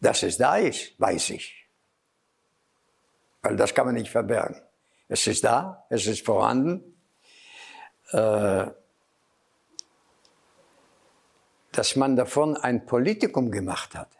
Dass 0.00 0.22
es 0.22 0.36
da 0.36 0.56
ist, 0.56 0.94
weiß 1.00 1.30
ich. 1.30 1.66
Weil 3.42 3.56
das 3.56 3.74
kann 3.74 3.86
man 3.86 3.96
nicht 3.96 4.10
verbergen. 4.10 4.62
Es 5.08 5.26
ist 5.26 5.42
da, 5.42 5.84
es 5.90 6.06
ist 6.06 6.24
vorhanden. 6.24 6.96
Äh, 8.12 8.66
dass 11.72 11.96
man 11.96 12.14
davon 12.14 12.56
ein 12.56 12.86
Politikum 12.86 13.50
gemacht 13.50 13.96
hat, 13.96 14.10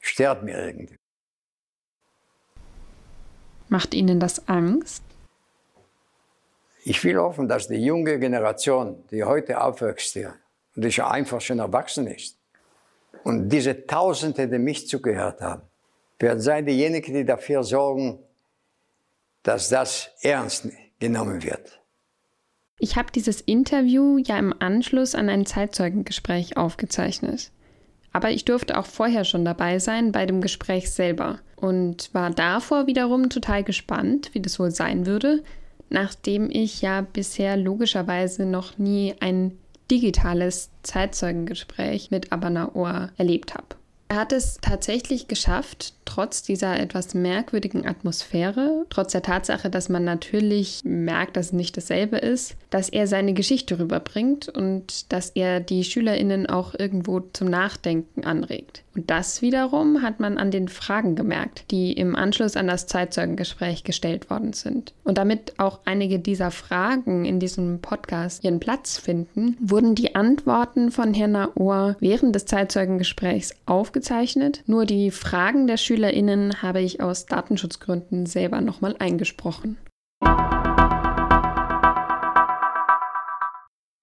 stört 0.00 0.44
mir 0.44 0.56
irgendwie. 0.56 1.01
Macht 3.72 3.94
Ihnen 3.94 4.20
das 4.20 4.48
Angst? 4.48 5.02
Ich 6.84 7.02
will 7.04 7.16
hoffen, 7.16 7.48
dass 7.48 7.68
die 7.68 7.82
junge 7.82 8.18
Generation, 8.18 9.02
die 9.10 9.24
heute 9.24 9.58
aufwächst 9.58 10.12
hier, 10.12 10.34
und 10.76 10.84
die 10.84 10.92
schon 10.92 11.06
einfach 11.06 11.40
schon 11.40 11.58
erwachsen 11.58 12.06
ist, 12.06 12.36
und 13.24 13.48
diese 13.48 13.86
Tausende, 13.86 14.46
die 14.46 14.58
mich 14.58 14.88
zugehört 14.88 15.40
haben, 15.40 15.62
werden 16.18 16.42
sein 16.42 16.66
diejenigen, 16.66 17.14
die 17.14 17.24
dafür 17.24 17.64
sorgen, 17.64 18.18
dass 19.42 19.70
das 19.70 20.10
ernst 20.20 20.68
genommen 20.98 21.42
wird. 21.42 21.80
Ich 22.78 22.96
habe 22.96 23.10
dieses 23.10 23.40
Interview 23.40 24.18
ja 24.18 24.38
im 24.38 24.54
Anschluss 24.58 25.14
an 25.14 25.30
ein 25.30 25.46
Zeitzeugengespräch 25.46 26.58
aufgezeichnet. 26.58 27.50
Aber 28.12 28.30
ich 28.30 28.44
durfte 28.44 28.78
auch 28.78 28.86
vorher 28.86 29.24
schon 29.24 29.44
dabei 29.44 29.78
sein 29.78 30.12
bei 30.12 30.26
dem 30.26 30.40
Gespräch 30.40 30.90
selber 30.90 31.38
und 31.56 32.10
war 32.12 32.30
davor 32.30 32.86
wiederum 32.86 33.30
total 33.30 33.64
gespannt, 33.64 34.30
wie 34.32 34.40
das 34.40 34.58
wohl 34.58 34.70
sein 34.70 35.06
würde, 35.06 35.42
nachdem 35.88 36.50
ich 36.50 36.82
ja 36.82 37.00
bisher 37.00 37.56
logischerweise 37.56 38.44
noch 38.44 38.78
nie 38.78 39.14
ein 39.20 39.52
digitales 39.90 40.70
Zeitzeugengespräch 40.82 42.10
mit 42.10 42.32
Abanaor 42.32 43.10
erlebt 43.16 43.54
habe. 43.54 43.76
Er 44.12 44.18
hat 44.18 44.32
es 44.34 44.58
tatsächlich 44.60 45.26
geschafft, 45.26 45.94
trotz 46.04 46.42
dieser 46.42 46.78
etwas 46.78 47.14
merkwürdigen 47.14 47.86
Atmosphäre, 47.86 48.84
trotz 48.90 49.12
der 49.12 49.22
Tatsache, 49.22 49.70
dass 49.70 49.88
man 49.88 50.04
natürlich 50.04 50.82
merkt, 50.84 51.38
dass 51.38 51.46
es 51.46 51.52
nicht 51.54 51.78
dasselbe 51.78 52.18
ist, 52.18 52.56
dass 52.68 52.90
er 52.90 53.06
seine 53.06 53.32
Geschichte 53.32 53.78
rüberbringt 53.78 54.50
und 54.50 55.10
dass 55.12 55.30
er 55.30 55.60
die 55.60 55.82
Schülerinnen 55.82 56.46
auch 56.46 56.74
irgendwo 56.78 57.20
zum 57.20 57.48
Nachdenken 57.48 58.24
anregt. 58.24 58.84
Und 58.94 59.08
das 59.10 59.40
wiederum 59.40 60.02
hat 60.02 60.20
man 60.20 60.36
an 60.36 60.50
den 60.50 60.68
Fragen 60.68 61.16
gemerkt, 61.16 61.70
die 61.70 61.92
im 61.92 62.14
Anschluss 62.14 62.56
an 62.56 62.66
das 62.66 62.86
Zeitzeugengespräch 62.86 63.84
gestellt 63.84 64.28
worden 64.28 64.52
sind. 64.52 64.92
Und 65.04 65.16
damit 65.16 65.58
auch 65.58 65.80
einige 65.86 66.18
dieser 66.18 66.50
Fragen 66.50 67.24
in 67.24 67.40
diesem 67.40 67.80
Podcast 67.80 68.44
ihren 68.44 68.60
Platz 68.60 68.98
finden, 68.98 69.56
wurden 69.60 69.94
die 69.94 70.14
Antworten 70.14 70.90
von 70.90 71.14
Herrn 71.14 71.32
Naor 71.32 71.96
während 72.00 72.34
des 72.34 72.44
Zeitzeugengesprächs 72.44 73.54
aufgezeichnet. 74.02 74.64
Nur 74.66 74.84
die 74.84 75.10
Fragen 75.10 75.66
der 75.66 75.76
SchülerInnen 75.76 76.60
habe 76.62 76.80
ich 76.80 77.00
aus 77.00 77.26
Datenschutzgründen 77.26 78.26
selber 78.26 78.60
nochmal 78.60 78.96
eingesprochen. 78.98 79.76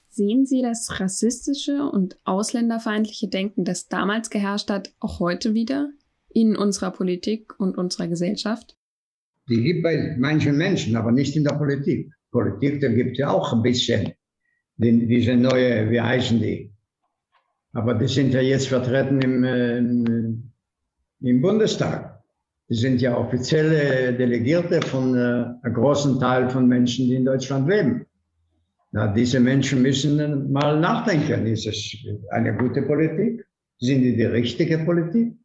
Sehen 0.10 0.46
Sie 0.46 0.62
das 0.62 1.00
rassistische 1.00 1.84
und 1.84 2.18
ausländerfeindliche 2.24 3.27
Denken, 3.29 3.65
das 3.65 3.88
damals 3.88 4.29
geherrscht 4.29 4.70
hat, 4.70 4.94
auch 5.00 5.20
heute 5.20 5.53
wieder 5.53 5.89
in 6.29 6.56
unserer 6.56 6.91
Politik 6.91 7.60
und 7.60 7.77
unserer 7.77 8.08
Gesellschaft? 8.08 8.75
Die 9.50 9.62
gibt 9.63 9.84
bei 9.84 10.15
manchen 10.18 10.58
Menschen, 10.58 10.96
aber 10.96 11.12
nicht 11.12 11.36
in 11.36 11.44
der 11.44 11.56
Politik. 11.56 12.12
Politik, 12.32 12.82
da 12.82 12.89
gibt 12.89 13.13
es 13.13 13.18
ja 13.18 13.32
auch 13.32 13.53
ein 13.53 13.63
bisschen 13.63 14.13
die, 14.77 15.08
diese 15.08 15.36
neue, 15.36 15.89
wie 15.89 16.01
heißen 16.01 16.39
die? 16.39 16.72
Aber 17.73 17.93
die 17.93 18.07
sind 18.07 18.33
ja 18.33 18.41
jetzt 18.41 18.67
vertreten 18.67 19.21
im, 19.21 19.43
äh, 19.43 19.77
im 21.27 21.41
Bundestag. 21.41 22.23
Die 22.69 22.75
sind 22.75 23.01
ja 23.01 23.17
offizielle 23.17 24.13
Delegierte 24.13 24.81
von 24.81 25.15
äh, 25.15 25.45
einem 25.61 25.73
großen 25.73 26.19
Teil 26.19 26.49
von 26.49 26.67
Menschen, 26.67 27.07
die 27.07 27.15
in 27.15 27.25
Deutschland 27.25 27.67
leben. 27.67 28.05
Na, 28.91 29.07
diese 29.07 29.39
Menschen 29.39 29.81
müssen 29.81 30.51
mal 30.51 30.79
nachdenken. 30.79 31.45
Ist 31.45 31.67
es 31.67 31.95
eine 32.31 32.55
gute 32.55 32.81
Politik? 32.81 33.45
Sind 33.79 34.01
die 34.01 34.15
die 34.15 34.25
richtige 34.25 34.79
Politik? 34.79 35.35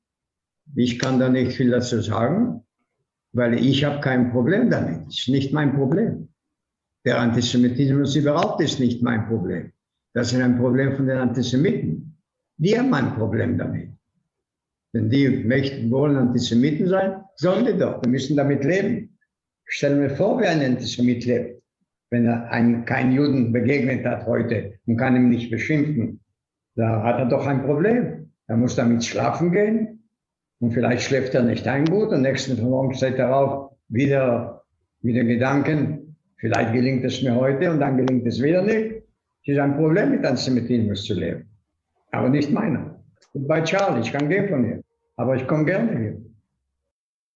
Ich 0.75 0.99
kann 0.99 1.19
da 1.19 1.29
nicht 1.29 1.53
viel 1.53 1.71
dazu 1.71 2.01
sagen, 2.01 2.63
weil 3.33 3.55
ich 3.55 3.85
habe 3.85 4.01
kein 4.01 4.31
Problem 4.31 4.71
damit. 4.71 5.09
Ist 5.09 5.29
nicht 5.29 5.53
mein 5.53 5.75
Problem. 5.75 6.29
Der 7.05 7.21
Antisemitismus 7.21 8.17
überhaupt 8.17 8.63
ist 8.63 8.81
nicht 8.81 9.03
mein 9.03 9.27
Problem. 9.29 9.73
Das 10.15 10.33
ist 10.33 10.41
ein 10.41 10.57
Problem 10.59 10.97
von 10.97 11.07
den 11.07 11.19
Antisemiten. 11.19 12.14
Die 12.57 12.79
haben 12.79 12.95
ein 12.95 13.15
Problem 13.15 13.59
damit. 13.59 13.91
Wenn 14.93 15.11
die 15.11 15.29
möchten, 15.29 15.91
wollen 15.91 16.17
Antisemiten 16.17 16.89
sein, 16.89 17.23
sollen 17.37 17.67
die 17.67 17.77
doch. 17.77 18.01
Die 18.03 18.09
müssen 18.09 18.37
damit 18.37 18.65
leben. 18.65 19.19
Stellen 19.67 20.01
wir 20.01 20.11
vor, 20.11 20.41
wie 20.41 20.47
ein 20.47 20.61
Antisemit 20.61 21.25
lebt 21.25 21.65
wenn 22.15 22.27
er 22.27 22.49
einen, 22.51 22.85
keinen 22.85 23.13
Juden 23.13 23.53
begegnet 23.53 24.07
hat 24.07 24.25
heute 24.27 24.79
und 24.87 24.97
kann 24.97 25.17
ihn 25.17 25.31
nicht 25.31 25.51
beschimpfen, 25.51 26.21
da 26.77 27.03
hat 27.03 27.19
er 27.19 27.27
doch 27.27 27.45
ein 27.47 27.65
Problem. 27.65 28.31
Er 28.47 28.57
muss 28.57 28.77
damit 28.77 29.05
schlafen 29.05 29.51
gehen 29.51 30.09
und 30.61 30.73
vielleicht 30.73 31.03
schläft 31.03 31.35
er 31.35 31.43
nicht 31.43 31.67
ein 31.67 31.85
gut 31.87 32.11
und 32.11 32.23
nächsten 32.23 32.63
Morgen 32.63 32.95
steht 32.95 33.19
er 33.19 33.35
auf, 33.37 33.73
wieder 33.89 34.63
mit 35.03 35.17
den 35.17 35.27
Gedanken, 35.27 36.17
vielleicht 36.37 36.73
gelingt 36.73 37.05
es 37.05 37.21
mir 37.21 37.35
heute 37.35 37.71
und 37.73 37.81
dann 37.81 37.97
gelingt 37.97 38.27
es 38.27 38.41
wieder 38.41 38.63
nicht. 38.63 39.03
Es 39.43 39.55
ist 39.55 39.59
ein 39.59 39.77
Problem, 39.77 40.13
mit 40.13 40.25
Antisemitismus 40.25 41.05
zu 41.05 41.15
leben. 41.15 41.49
Aber 42.15 42.29
nicht 42.29 42.51
meiner. 42.51 43.03
Und 43.33 43.49
bei 43.49 43.61
Charlie, 43.63 44.03
ich 44.03 44.13
kann 44.13 44.29
gehen 44.29 44.49
von 44.49 44.65
hier. 44.65 44.83
Aber 45.17 45.35
ich 45.35 45.47
komme 45.49 45.65
gerne 45.65 45.99
hier. 45.99 46.25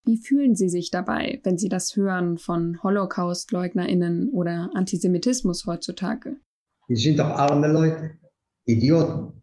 Wie 0.04 0.16
fühlen 0.16 0.54
Sie 0.54 0.68
sich 0.68 0.90
dabei, 0.90 1.40
wenn 1.42 1.58
Sie 1.58 1.68
das 1.68 1.96
hören 1.96 2.38
von 2.38 2.82
Holocaust-LeugnerInnen 2.82 4.30
oder 4.30 4.70
Antisemitismus 4.74 5.66
heutzutage? 5.66 6.36
Die 6.88 6.96
sind 6.96 7.18
doch 7.18 7.28
arme 7.28 7.68
Leute, 7.68 8.12
Idioten. 8.64 9.42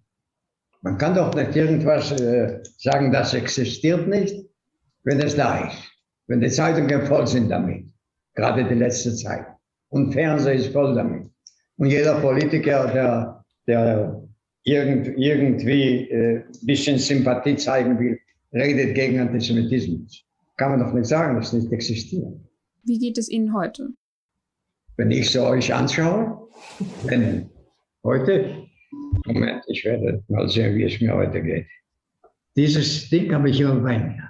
Man 0.82 0.98
kann 0.98 1.16
doch 1.16 1.34
nicht 1.34 1.56
irgendwas 1.56 2.12
äh, 2.14 2.64
sagen, 2.78 3.12
das 3.12 3.34
existiert 3.34 4.08
nicht, 4.08 4.46
wenn 5.04 5.20
es 5.20 5.36
da 5.36 5.68
ist. 5.68 5.78
Wenn 6.28 6.40
die 6.40 6.50
Zeitungen 6.50 7.06
voll 7.06 7.28
sind 7.28 7.50
damit. 7.50 7.86
Gerade 8.34 8.66
die 8.68 8.76
letzte 8.76 9.14
Zeit. 9.14 9.46
Und 9.90 10.14
Fernsehen 10.14 10.58
ist 10.58 10.72
voll 10.72 10.96
damit. 10.96 11.30
Und 11.78 11.88
jeder 11.88 12.20
Politiker, 12.22 12.88
der, 12.92 13.44
der 13.68 14.25
irgend, 14.66 15.18
irgendwie 15.18 16.12
ein 16.12 16.38
äh, 16.38 16.44
bisschen 16.64 17.00
Sympathie 17.00 17.56
zeigen 17.56 17.98
will, 17.98 18.20
redet 18.54 18.94
gegen 18.94 19.20
Antisemitismus 19.20 20.26
kann 20.58 20.72
man 20.72 20.80
doch 20.80 20.94
nicht 20.94 21.08
sagen, 21.08 21.36
dass 21.36 21.54
es 21.54 21.64
nicht 21.64 21.74
existiert. 21.74 22.34
Wie 22.84 23.00
geht 23.00 23.18
es 23.18 23.30
Ihnen 23.30 23.54
heute? 23.54 23.90
Wenn 24.98 25.12
ich 25.12 25.30
so 25.32 25.46
euch 25.46 25.74
anschaue, 25.74 26.48
wenn 27.04 27.50
heute, 28.04 28.64
Moment, 29.26 29.64
ich 29.68 29.84
werde 29.84 30.24
mal 30.30 30.48
sehen, 30.48 30.76
wie 30.76 30.84
es 30.84 31.02
mir 31.02 31.14
heute 31.14 31.42
geht. 31.42 31.68
Dieses 32.56 33.10
Ding 33.10 33.34
habe 33.34 33.50
ich 33.50 33.60
immer 33.60 33.76
bei 33.76 34.00
mir. 34.00 34.30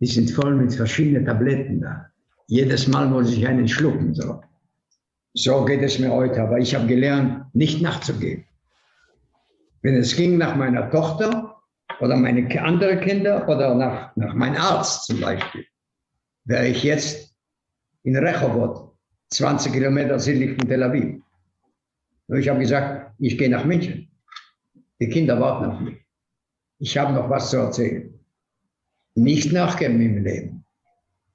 die 0.00 0.06
sind 0.06 0.30
voll 0.30 0.56
mit 0.56 0.74
verschiedenen 0.74 1.24
Tabletten 1.24 1.80
da. 1.80 2.06
Jedes 2.48 2.88
Mal 2.88 3.08
muss 3.08 3.32
ich 3.32 3.46
einen 3.46 3.68
schlucken. 3.68 4.12
So, 4.14 4.42
so 5.32 5.64
geht 5.64 5.80
es 5.80 5.98
mir 5.98 6.12
heute. 6.12 6.42
Aber 6.42 6.58
ich 6.58 6.74
habe 6.74 6.86
gelernt, 6.86 7.54
nicht 7.54 7.80
nachzugeben. 7.80 8.44
Wenn 9.82 9.96
es 9.96 10.16
ging 10.16 10.38
nach 10.38 10.54
meiner 10.56 10.90
Tochter 10.90 11.60
oder 12.00 12.16
meine 12.16 12.48
anderen 12.62 13.00
Kinder 13.00 13.48
oder 13.48 13.74
nach, 13.74 14.16
nach 14.16 14.34
meinem 14.34 14.60
Arzt 14.60 15.06
zum 15.06 15.20
Beispiel, 15.20 15.66
wäre 16.44 16.68
ich 16.68 16.82
jetzt 16.82 17.36
in 18.04 18.16
Rehovot, 18.16 18.96
20 19.30 19.72
Kilometer 19.72 20.18
südlich 20.18 20.56
von 20.56 20.68
Tel 20.68 20.82
Aviv. 20.82 21.20
Und 22.28 22.38
ich 22.38 22.48
habe 22.48 22.60
gesagt, 22.60 23.12
ich 23.18 23.36
gehe 23.36 23.50
nach 23.50 23.64
München. 23.64 24.08
Die 25.00 25.08
Kinder 25.08 25.40
warten 25.40 25.70
auf 25.70 25.80
mich. 25.80 25.98
Ich 26.78 26.96
habe 26.96 27.12
noch 27.12 27.28
was 27.28 27.50
zu 27.50 27.56
erzählen. 27.56 28.12
Nicht 29.14 29.52
nachgeben 29.52 30.00
im 30.00 30.24
Leben. 30.24 30.64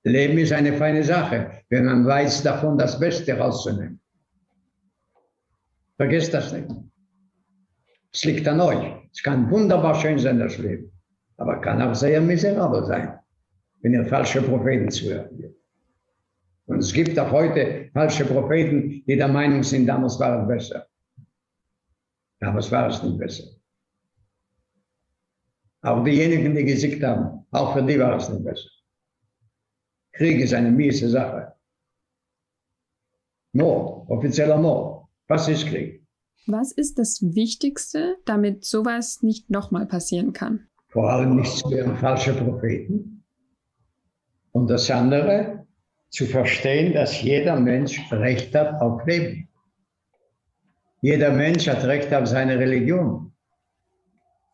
Leben 0.03 0.37
ist 0.37 0.53
eine 0.53 0.73
feine 0.73 1.03
Sache, 1.03 1.63
wenn 1.69 1.85
man 1.85 2.05
weiß, 2.05 2.43
davon 2.43 2.77
das 2.77 2.99
Beste 2.99 3.37
rauszunehmen. 3.37 3.99
Vergesst 5.97 6.33
das 6.33 6.53
nicht. 6.53 6.69
Es 8.13 8.23
liegt 8.23 8.47
an 8.47 8.61
euch. 8.61 8.93
Es 9.11 9.21
kann 9.21 9.49
wunderbar 9.51 9.95
schön 9.95 10.17
sein, 10.17 10.39
das 10.39 10.57
Leben. 10.57 10.91
Aber 11.37 11.61
kann 11.61 11.81
auch 11.81 11.93
sehr 11.93 12.19
miserabel 12.21 12.85
sein, 12.85 13.19
wenn 13.81 13.93
ihr 13.93 14.05
falsche 14.05 14.41
Propheten 14.41 14.89
zuhört. 14.89 15.31
Und 16.65 16.79
es 16.79 16.91
gibt 16.91 17.17
auch 17.17 17.31
heute 17.31 17.89
falsche 17.93 18.25
Propheten, 18.25 19.03
die 19.05 19.15
der 19.15 19.27
Meinung 19.27 19.63
sind, 19.63 19.85
damals 19.85 20.19
war 20.19 20.41
es 20.41 20.47
besser. 20.47 20.87
Damals 22.39 22.71
war 22.71 22.89
es 22.89 23.01
nicht 23.01 23.17
besser. 23.17 23.45
Auch 25.81 26.03
diejenigen, 26.03 26.55
die 26.55 26.65
gesiegt 26.65 27.03
haben, 27.03 27.45
auch 27.51 27.73
für 27.73 27.83
die 27.83 27.99
war 27.99 28.17
es 28.17 28.29
nicht 28.29 28.43
besser. 28.43 28.69
Krieg 30.11 30.41
ist 30.41 30.53
eine 30.53 30.71
miese 30.71 31.09
Sache. 31.09 31.53
Mord, 33.53 34.09
offizieller 34.09 34.57
Mord. 34.57 35.07
Was 35.27 35.47
ist 35.47 35.67
Krieg? 35.67 35.96
Was 36.49 36.71
ist 36.71 36.97
das 36.97 37.19
Wichtigste, 37.21 38.15
damit 38.23 38.63
sowas 38.63 39.21
nicht 39.21 39.49
nochmal 39.49 39.85
passieren 39.85 40.31
kann? 40.31 40.67
Vor 40.87 41.09
allem 41.09 41.35
nicht 41.35 41.51
zu 41.57 41.69
werden 41.69 41.97
falsche 41.97 42.33
Propheten. 42.33 43.25
Und 44.53 44.69
das 44.69 44.89
andere, 44.89 45.67
zu 46.09 46.25
verstehen, 46.25 46.93
dass 46.93 47.21
jeder 47.21 47.59
Mensch 47.59 48.01
Recht 48.13 48.55
hat 48.55 48.81
auf 48.81 49.05
Leben. 49.05 49.49
Jeder 51.01 51.31
Mensch 51.31 51.67
hat 51.67 51.83
Recht 51.83 52.13
auf 52.13 52.27
seine 52.27 52.57
Religion. 52.57 53.33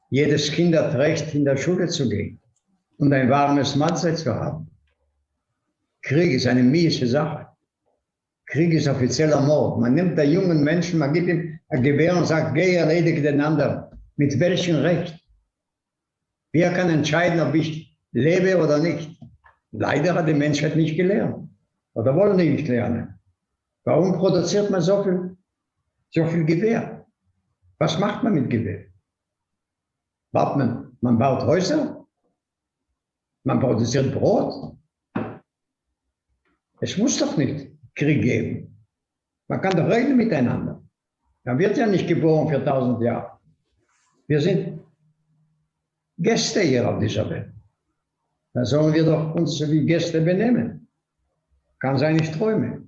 Jedes 0.10 0.52
Kind 0.52 0.76
hat 0.76 0.96
Recht, 0.96 1.36
in 1.36 1.46
der 1.46 1.58
Schule 1.58 1.88
zu 1.88 2.10
gehen 2.10 2.42
und 2.98 3.14
ein 3.14 3.30
warmes 3.30 3.76
Mahlzeit 3.76 4.18
zu 4.18 4.34
haben. 4.34 4.68
Krieg 6.02 6.34
ist 6.34 6.48
eine 6.48 6.64
miese 6.64 7.06
Sache. 7.06 7.48
Krieg 8.48 8.74
ist 8.74 8.88
offizieller 8.88 9.42
Mord. 9.42 9.80
Man 9.80 9.94
nimmt 9.94 10.18
der 10.18 10.28
jungen 10.28 10.64
Menschen, 10.64 11.00
man 11.00 11.14
gibt 11.14 11.28
ihm 11.28 11.53
ein 11.74 11.82
Gewehr 11.82 12.16
und 12.16 12.26
sagt, 12.26 12.54
geh, 12.54 12.76
erledige 12.76 13.22
den 13.22 13.42
anderen. 13.42 13.86
Mit 14.16 14.40
welchem 14.40 14.76
Recht? 14.76 15.20
Wer 16.52 16.72
kann 16.72 16.90
entscheiden, 16.92 17.40
ob 17.40 17.56
ich 17.56 17.98
lebe 18.12 18.64
oder 18.64 18.78
nicht? 18.78 19.20
Leider 19.72 20.14
hat 20.14 20.28
die 20.28 20.36
Menschheit 20.36 20.76
nicht 20.76 20.96
gelernt. 20.96 21.50
Oder 21.96 22.16
wollen 22.16 22.38
die 22.38 22.52
nicht 22.52 22.68
lernen. 22.68 23.20
Warum 23.86 24.14
produziert 24.14 24.70
man 24.70 24.82
so 24.82 25.04
viel, 25.04 25.36
so 26.12 26.26
viel 26.28 26.46
Gewehr? 26.46 27.08
Was 27.80 27.98
macht 27.98 28.24
man 28.24 28.36
mit 28.36 28.52
Gewehr? 28.52 28.86
Baut 30.32 30.58
man, 30.58 30.96
man 31.02 31.18
baut 31.18 31.44
Häuser? 31.44 32.06
Man 33.46 33.60
produziert 33.60 34.14
Brot? 34.14 34.78
Es 36.82 36.98
muss 36.98 37.18
doch 37.18 37.36
nicht 37.36 37.72
Krieg 37.96 38.22
geben. 38.22 38.86
Man 39.48 39.60
kann 39.60 39.76
doch 39.76 39.90
reden 39.90 40.16
miteinander. 40.18 40.73
Man 41.44 41.60
wird 41.60 41.78
ja 41.78 41.88
nicht 41.88 42.08
geboren 42.08 42.48
für 42.50 42.64
tausend 42.64 43.02
Jahre. 43.02 43.40
Wir 44.28 44.40
sind 44.40 44.80
Gäste 46.18 46.62
hier 46.62 46.90
auf 46.90 47.00
dieser 47.00 47.30
Welt. 47.30 47.52
Dann 48.54 48.66
sollen 48.66 48.94
wir 48.94 49.04
doch 49.04 49.36
uns 49.36 49.60
wie 49.70 49.86
Gäste 49.86 50.22
benehmen. 50.22 50.88
Kann 51.80 51.98
sein, 51.98 52.16
ich 52.16 52.32
träume. 52.32 52.88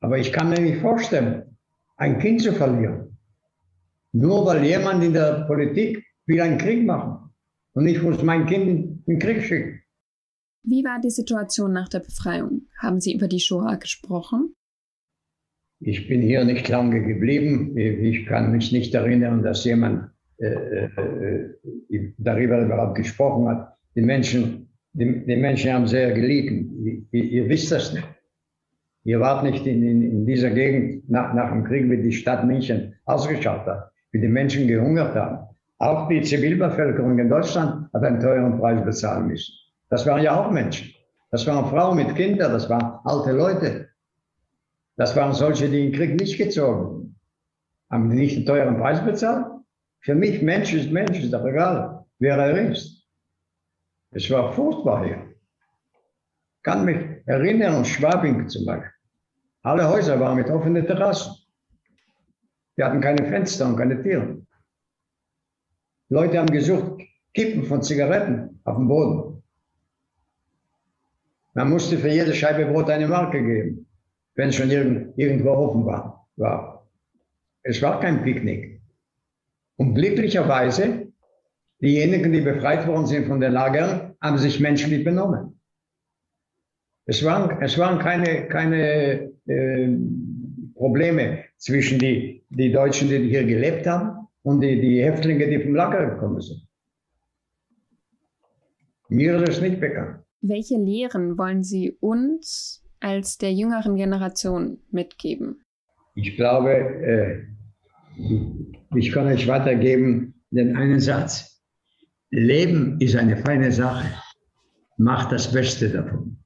Aber 0.00 0.16
ich 0.16 0.32
kann 0.32 0.48
mir 0.48 0.60
nicht 0.60 0.80
vorstellen, 0.80 1.56
ein 1.96 2.18
Kind 2.18 2.40
zu 2.42 2.52
verlieren. 2.52 3.18
Nur 4.12 4.46
weil 4.46 4.64
jemand 4.64 5.04
in 5.04 5.12
der 5.12 5.44
Politik 5.46 6.02
will 6.26 6.40
einen 6.40 6.56
Krieg 6.56 6.86
machen. 6.86 7.30
Und 7.72 7.86
ich 7.86 8.02
muss 8.02 8.22
mein 8.22 8.46
Kind 8.46 8.68
in 8.68 9.04
den 9.06 9.18
Krieg 9.18 9.42
schicken. 9.42 9.82
Wie 10.62 10.84
war 10.84 11.00
die 11.00 11.10
Situation 11.10 11.72
nach 11.72 11.88
der 11.88 12.00
Befreiung? 12.00 12.66
Haben 12.78 13.00
Sie 13.00 13.14
über 13.14 13.28
die 13.28 13.40
Shoah 13.40 13.76
gesprochen? 13.76 14.54
Ich 15.80 16.08
bin 16.08 16.20
hier 16.20 16.44
nicht 16.44 16.68
lange 16.68 17.02
geblieben. 17.02 17.76
Ich 17.76 18.26
kann 18.26 18.52
mich 18.52 18.70
nicht 18.70 18.94
erinnern, 18.94 19.42
dass 19.42 19.64
jemand 19.64 20.10
äh, 20.40 20.84
äh, 20.86 22.14
darüber 22.16 22.60
überhaupt 22.62 22.94
gesprochen 22.94 23.46
hat. 23.48 23.76
Die 23.94 24.00
Menschen, 24.00 24.70
die, 24.94 25.26
die 25.26 25.36
Menschen 25.36 25.70
haben 25.70 25.86
sehr 25.86 26.12
gelitten. 26.12 27.06
Ihr, 27.12 27.24
ihr, 27.24 27.48
wisst 27.48 27.70
das 27.72 27.92
nicht. 27.92 28.08
Ihr 29.04 29.20
wart 29.20 29.44
nicht 29.44 29.66
in, 29.66 29.82
in, 29.82 30.02
in 30.02 30.24
dieser 30.24 30.48
Gegend 30.48 31.10
nach, 31.10 31.34
nach 31.34 31.50
dem 31.50 31.64
Krieg, 31.64 31.90
wie 31.90 32.02
die 32.02 32.12
Stadt 32.12 32.46
München 32.46 32.94
ausgeschaut 33.04 33.66
hat, 33.66 33.90
wie 34.12 34.20
die 34.20 34.28
Menschen 34.28 34.66
gehungert 34.66 35.14
haben. 35.14 35.46
Auch 35.78 36.08
die 36.08 36.22
Zivilbevölkerung 36.22 37.18
in 37.18 37.28
Deutschland 37.28 37.92
hat 37.92 38.02
einen 38.02 38.20
teuren 38.20 38.58
Preis 38.58 38.82
bezahlen 38.82 39.26
müssen. 39.26 39.54
Das 39.90 40.06
waren 40.06 40.22
ja 40.22 40.40
auch 40.40 40.50
Menschen. 40.50 40.90
Das 41.30 41.46
waren 41.46 41.66
Frauen 41.66 41.96
mit 41.96 42.14
Kindern, 42.16 42.52
das 42.52 42.70
waren 42.70 42.98
alte 43.04 43.32
Leute. 43.32 43.89
Das 45.00 45.16
waren 45.16 45.32
solche, 45.32 45.70
die 45.70 45.90
den 45.90 45.92
Krieg 45.92 46.20
nicht 46.20 46.36
gezogen. 46.36 47.18
Haben 47.90 48.10
die 48.10 48.16
nicht 48.16 48.36
einen 48.36 48.44
teuren 48.44 48.76
Preis 48.76 49.02
bezahlt? 49.02 49.46
Für 50.00 50.14
mich, 50.14 50.42
Mensch 50.42 50.74
ist 50.74 50.92
Mensch, 50.92 51.18
ist 51.18 51.32
doch 51.32 51.46
egal, 51.46 52.04
wer 52.18 52.36
er 52.36 52.70
ist. 52.70 53.08
Es 54.10 54.30
war 54.30 54.52
furchtbar 54.52 55.06
hier. 55.06 55.34
Ich 56.56 56.62
kann 56.64 56.84
mich 56.84 56.98
erinnern 57.24 57.76
an 57.76 57.84
Schwabing 57.86 58.46
zum 58.50 58.66
Beispiel. 58.66 58.92
Alle 59.62 59.88
Häuser 59.88 60.20
waren 60.20 60.36
mit 60.36 60.50
offenen 60.50 60.86
Terrassen. 60.86 61.32
Die 62.76 62.84
hatten 62.84 63.00
keine 63.00 63.26
Fenster 63.26 63.68
und 63.68 63.76
keine 63.76 64.02
Türen. 64.02 64.46
Leute 66.10 66.38
haben 66.38 66.52
gesucht, 66.52 67.00
Kippen 67.32 67.64
von 67.64 67.82
Zigaretten 67.82 68.60
auf 68.64 68.76
dem 68.76 68.86
Boden. 68.86 69.42
Man 71.54 71.70
musste 71.70 71.96
für 71.96 72.10
jede 72.10 72.34
Scheibe 72.34 72.66
Brot 72.66 72.90
eine 72.90 73.08
Marke 73.08 73.42
geben, 73.42 73.89
wenn 74.34 74.50
es 74.50 74.56
schon 74.56 74.70
irgend, 74.70 75.18
irgendwo 75.18 75.50
offen 75.50 75.86
war, 75.86 76.28
war. 76.36 76.88
Es 77.62 77.80
war 77.82 78.00
kein 78.00 78.22
Picknick. 78.22 78.80
Und 79.76 79.94
glücklicherweise, 79.94 81.12
diejenigen, 81.80 82.32
die 82.32 82.40
befreit 82.40 82.86
worden 82.86 83.06
sind 83.06 83.26
von 83.26 83.40
den 83.40 83.52
Lagern, 83.52 84.14
haben 84.20 84.38
sich 84.38 84.60
menschlich 84.60 85.04
benommen. 85.04 85.60
Es 87.06 87.24
waren, 87.24 87.60
es 87.62 87.76
waren 87.78 87.98
keine, 87.98 88.46
keine 88.48 89.32
äh, 89.46 89.88
Probleme 90.74 91.44
zwischen 91.56 91.98
die, 91.98 92.44
die 92.50 92.72
Deutschen, 92.72 93.08
die 93.08 93.28
hier 93.28 93.44
gelebt 93.44 93.86
haben, 93.86 94.20
und 94.42 94.60
die, 94.60 94.80
die 94.80 95.02
Häftlinge, 95.02 95.48
die 95.48 95.60
vom 95.60 95.74
Lager 95.74 96.14
gekommen 96.14 96.40
sind. 96.40 96.66
Mir 99.08 99.36
ist 99.36 99.48
das 99.48 99.60
nicht 99.60 99.80
bekannt. 99.80 100.24
Welche 100.40 100.76
Lehren 100.76 101.36
wollen 101.36 101.62
Sie 101.62 101.96
uns 102.00 102.79
als 103.00 103.38
der 103.38 103.52
jüngeren 103.52 103.96
Generation 103.96 104.78
mitgeben? 104.90 105.64
Ich 106.14 106.36
glaube, 106.36 106.72
äh, 106.72 107.46
ich 108.94 109.12
kann 109.12 109.26
euch 109.26 109.46
weitergeben 109.46 110.34
den 110.50 110.76
einen 110.76 111.00
Satz. 111.00 111.62
Leben 112.30 113.00
ist 113.00 113.16
eine 113.16 113.36
feine 113.36 113.72
Sache. 113.72 114.08
Macht 114.98 115.32
das 115.32 115.50
Beste 115.52 115.90
davon. 115.90 116.38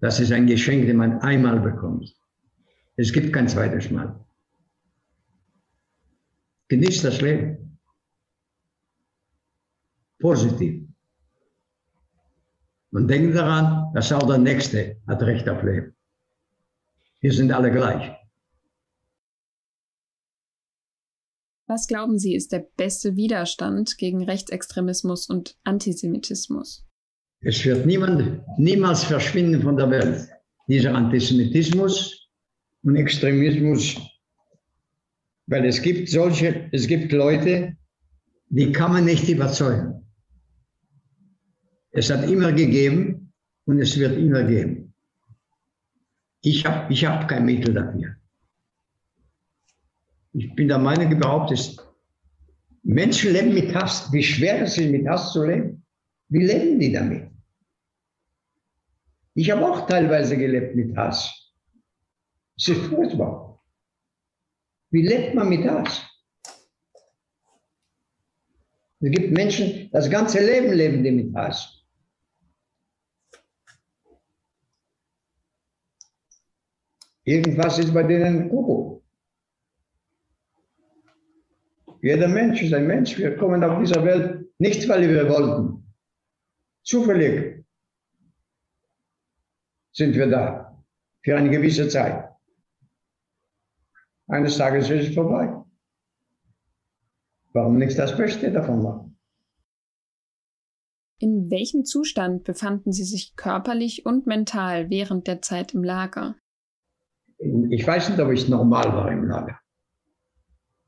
Das 0.00 0.18
ist 0.18 0.32
ein 0.32 0.46
Geschenk, 0.46 0.86
das 0.86 0.96
man 0.96 1.18
einmal 1.20 1.60
bekommt. 1.60 2.14
Es 2.96 3.12
gibt 3.12 3.32
kein 3.32 3.48
zweites 3.48 3.90
Mal. 3.90 4.24
Genießt 6.68 7.04
das 7.04 7.20
Leben. 7.20 7.78
Positiv. 10.18 10.79
Und 12.92 13.08
denkt 13.08 13.36
daran, 13.36 13.92
dass 13.94 14.12
auch 14.12 14.26
der 14.26 14.38
Nächste 14.38 14.96
hat 15.06 15.22
Recht 15.22 15.48
auf 15.48 15.62
Leben. 15.62 15.94
Wir 17.20 17.32
sind 17.32 17.52
alle 17.52 17.70
gleich. 17.70 18.12
Was 21.66 21.86
glauben 21.86 22.18
Sie, 22.18 22.34
ist 22.34 22.50
der 22.50 22.66
beste 22.76 23.14
Widerstand 23.14 23.96
gegen 23.96 24.24
Rechtsextremismus 24.24 25.28
und 25.28 25.56
Antisemitismus? 25.62 26.84
Es 27.42 27.64
wird 27.64 27.86
niemand, 27.86 28.42
niemals 28.58 29.04
verschwinden 29.04 29.62
von 29.62 29.76
der 29.76 29.88
Welt. 29.88 30.28
Dieser 30.66 30.94
Antisemitismus 30.94 32.28
und 32.82 32.96
Extremismus, 32.96 33.96
weil 35.46 35.64
es 35.64 35.80
gibt 35.80 36.08
solche, 36.08 36.68
es 36.72 36.86
gibt 36.88 37.12
Leute, 37.12 37.76
die 38.48 38.72
kann 38.72 38.92
man 38.92 39.04
nicht 39.04 39.28
überzeugen. 39.28 40.09
Es 41.92 42.10
hat 42.10 42.28
immer 42.28 42.52
gegeben 42.52 43.32
und 43.64 43.80
es 43.80 43.98
wird 43.98 44.16
immer 44.16 44.44
geben. 44.44 44.94
Ich 46.42 46.64
habe 46.64 46.92
ich 46.92 47.04
hab 47.04 47.28
kein 47.28 47.44
Mittel 47.44 47.74
dafür. 47.74 48.16
Ich 50.32 50.54
bin 50.54 50.68
der 50.68 50.78
Meinung 50.78 51.10
überhaupt, 51.10 51.50
dass 51.50 51.76
Menschen 52.82 53.32
leben 53.32 53.52
mit 53.52 53.74
Hass. 53.74 54.12
Wie 54.12 54.22
schwer 54.22 54.62
es 54.62 54.78
ist, 54.78 54.90
mit 54.90 55.06
Hass 55.06 55.32
zu 55.32 55.44
leben. 55.44 55.84
Wie 56.28 56.46
leben 56.46 56.78
die 56.78 56.92
damit? 56.92 57.30
Ich 59.34 59.50
habe 59.50 59.68
auch 59.68 59.86
teilweise 59.86 60.36
gelebt 60.36 60.76
mit 60.76 60.96
Hass. 60.96 61.52
Es 62.56 62.68
ist 62.68 62.82
furchtbar. 62.86 63.60
Wie 64.90 65.02
lebt 65.02 65.34
man 65.34 65.48
mit 65.48 65.64
Hass? 65.68 66.02
Es 69.00 69.10
gibt 69.10 69.32
Menschen, 69.32 69.88
das 69.92 70.10
ganze 70.10 70.44
Leben 70.44 70.72
leben 70.72 71.02
die 71.02 71.10
mit 71.10 71.34
Hass. 71.34 71.79
Irgendwas 77.24 77.78
ist 77.78 77.92
bei 77.92 78.02
denen 78.02 78.48
Kuckuck. 78.48 79.02
Jeder 82.02 82.28
Mensch 82.28 82.62
ist 82.62 82.72
ein 82.72 82.86
Mensch. 82.86 83.18
Wir 83.18 83.36
kommen 83.36 83.62
auf 83.62 83.78
dieser 83.78 84.02
Welt 84.04 84.48
nicht, 84.58 84.88
weil 84.88 85.08
wir 85.08 85.28
wollten. 85.28 85.94
Zufällig 86.82 87.64
sind 89.92 90.14
wir 90.14 90.26
da 90.28 90.82
für 91.22 91.36
eine 91.36 91.50
gewisse 91.50 91.88
Zeit. 91.88 92.30
Eines 94.28 94.56
Tages 94.56 94.88
ist 94.88 95.08
es 95.08 95.14
vorbei. 95.14 95.52
Warum 97.52 97.78
nicht 97.78 97.98
das 97.98 98.16
Beste 98.16 98.50
davon 98.52 98.82
machen? 98.82 99.18
In 101.18 101.50
welchem 101.50 101.84
Zustand 101.84 102.44
befanden 102.44 102.92
Sie 102.92 103.04
sich 103.04 103.36
körperlich 103.36 104.06
und 104.06 104.26
mental 104.26 104.88
während 104.88 105.26
der 105.26 105.42
Zeit 105.42 105.74
im 105.74 105.84
Lager? 105.84 106.36
Ich 107.40 107.86
weiß 107.86 108.10
nicht, 108.10 108.20
ob 108.20 108.30
ich 108.30 108.48
normal 108.48 108.92
war 108.92 109.10
im 109.10 109.24
Lager. 109.24 109.58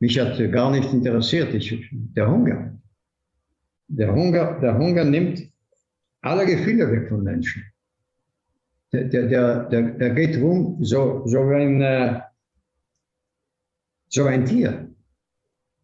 Mich 0.00 0.18
hat 0.18 0.36
gar 0.52 0.70
nicht 0.70 0.92
interessiert, 0.92 1.54
ich, 1.54 1.88
der 1.90 2.30
Hunger. 2.30 2.78
Der 3.88 4.12
Hunger, 4.12 4.58
der 4.60 4.76
Hunger 4.76 5.04
nimmt 5.04 5.40
alle 6.20 6.44
Gefühle 6.44 6.90
weg 6.90 7.08
von 7.08 7.22
Menschen. 7.22 7.64
Der, 8.92 9.04
der, 9.04 9.64
der, 9.70 9.82
der, 9.92 10.10
geht 10.10 10.36
rum 10.42 10.76
so, 10.84 11.26
so, 11.26 11.40
ein, 11.40 11.80
äh, 11.80 12.20
so 14.08 14.24
ein 14.24 14.44
Tier. 14.44 14.90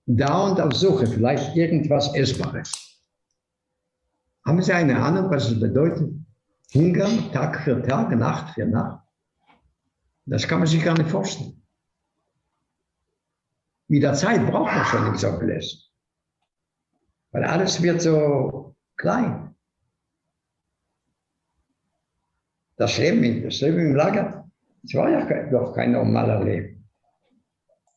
Dauernd 0.07 0.61
auf 0.61 0.74
Suche, 0.74 1.07
vielleicht 1.07 1.57
irgendwas 1.57 2.14
Essbares. 2.14 2.72
Haben 4.44 4.62
Sie 4.62 4.72
eine 4.72 4.98
Ahnung, 4.98 5.31
was 5.31 5.50
es 5.50 5.61
bedeutet? 5.61 6.12
Hunger 6.74 7.09
Tag 7.33 7.62
für 7.62 7.83
Tag, 7.83 8.11
Nacht 8.16 8.54
für 8.54 8.66
Nacht? 8.66 9.08
Das 10.28 10.46
kann 10.46 10.58
man 10.58 10.68
sich 10.68 10.84
gar 10.84 10.96
nicht 10.96 11.10
vorstellen. 11.10 11.62
Mit 13.88 14.02
der 14.02 14.12
Zeit 14.12 14.46
braucht 14.46 14.74
man 14.74 14.84
schon 14.84 15.10
nicht 15.10 15.20
so 15.20 15.38
viel 15.38 15.62
Weil 17.30 17.44
alles 17.44 17.82
wird 17.82 18.02
so 18.02 18.76
klein. 18.96 19.54
Das 22.76 22.98
Leben, 22.98 23.42
das 23.42 23.60
Leben 23.62 23.78
im 23.78 23.94
Lager, 23.96 24.48
das 24.82 24.94
war 24.94 25.08
ja 25.10 25.24
kein, 25.24 25.50
doch 25.50 25.74
kein 25.74 25.92
normaler 25.92 26.44
Leben. 26.44 26.86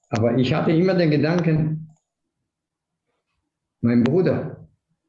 Aber 0.10 0.38
ich 0.38 0.54
hatte 0.54 0.72
immer 0.72 0.96
den 0.96 1.12
Gedanken, 1.12 1.94
mein 3.82 4.04
Bruder, 4.04 4.68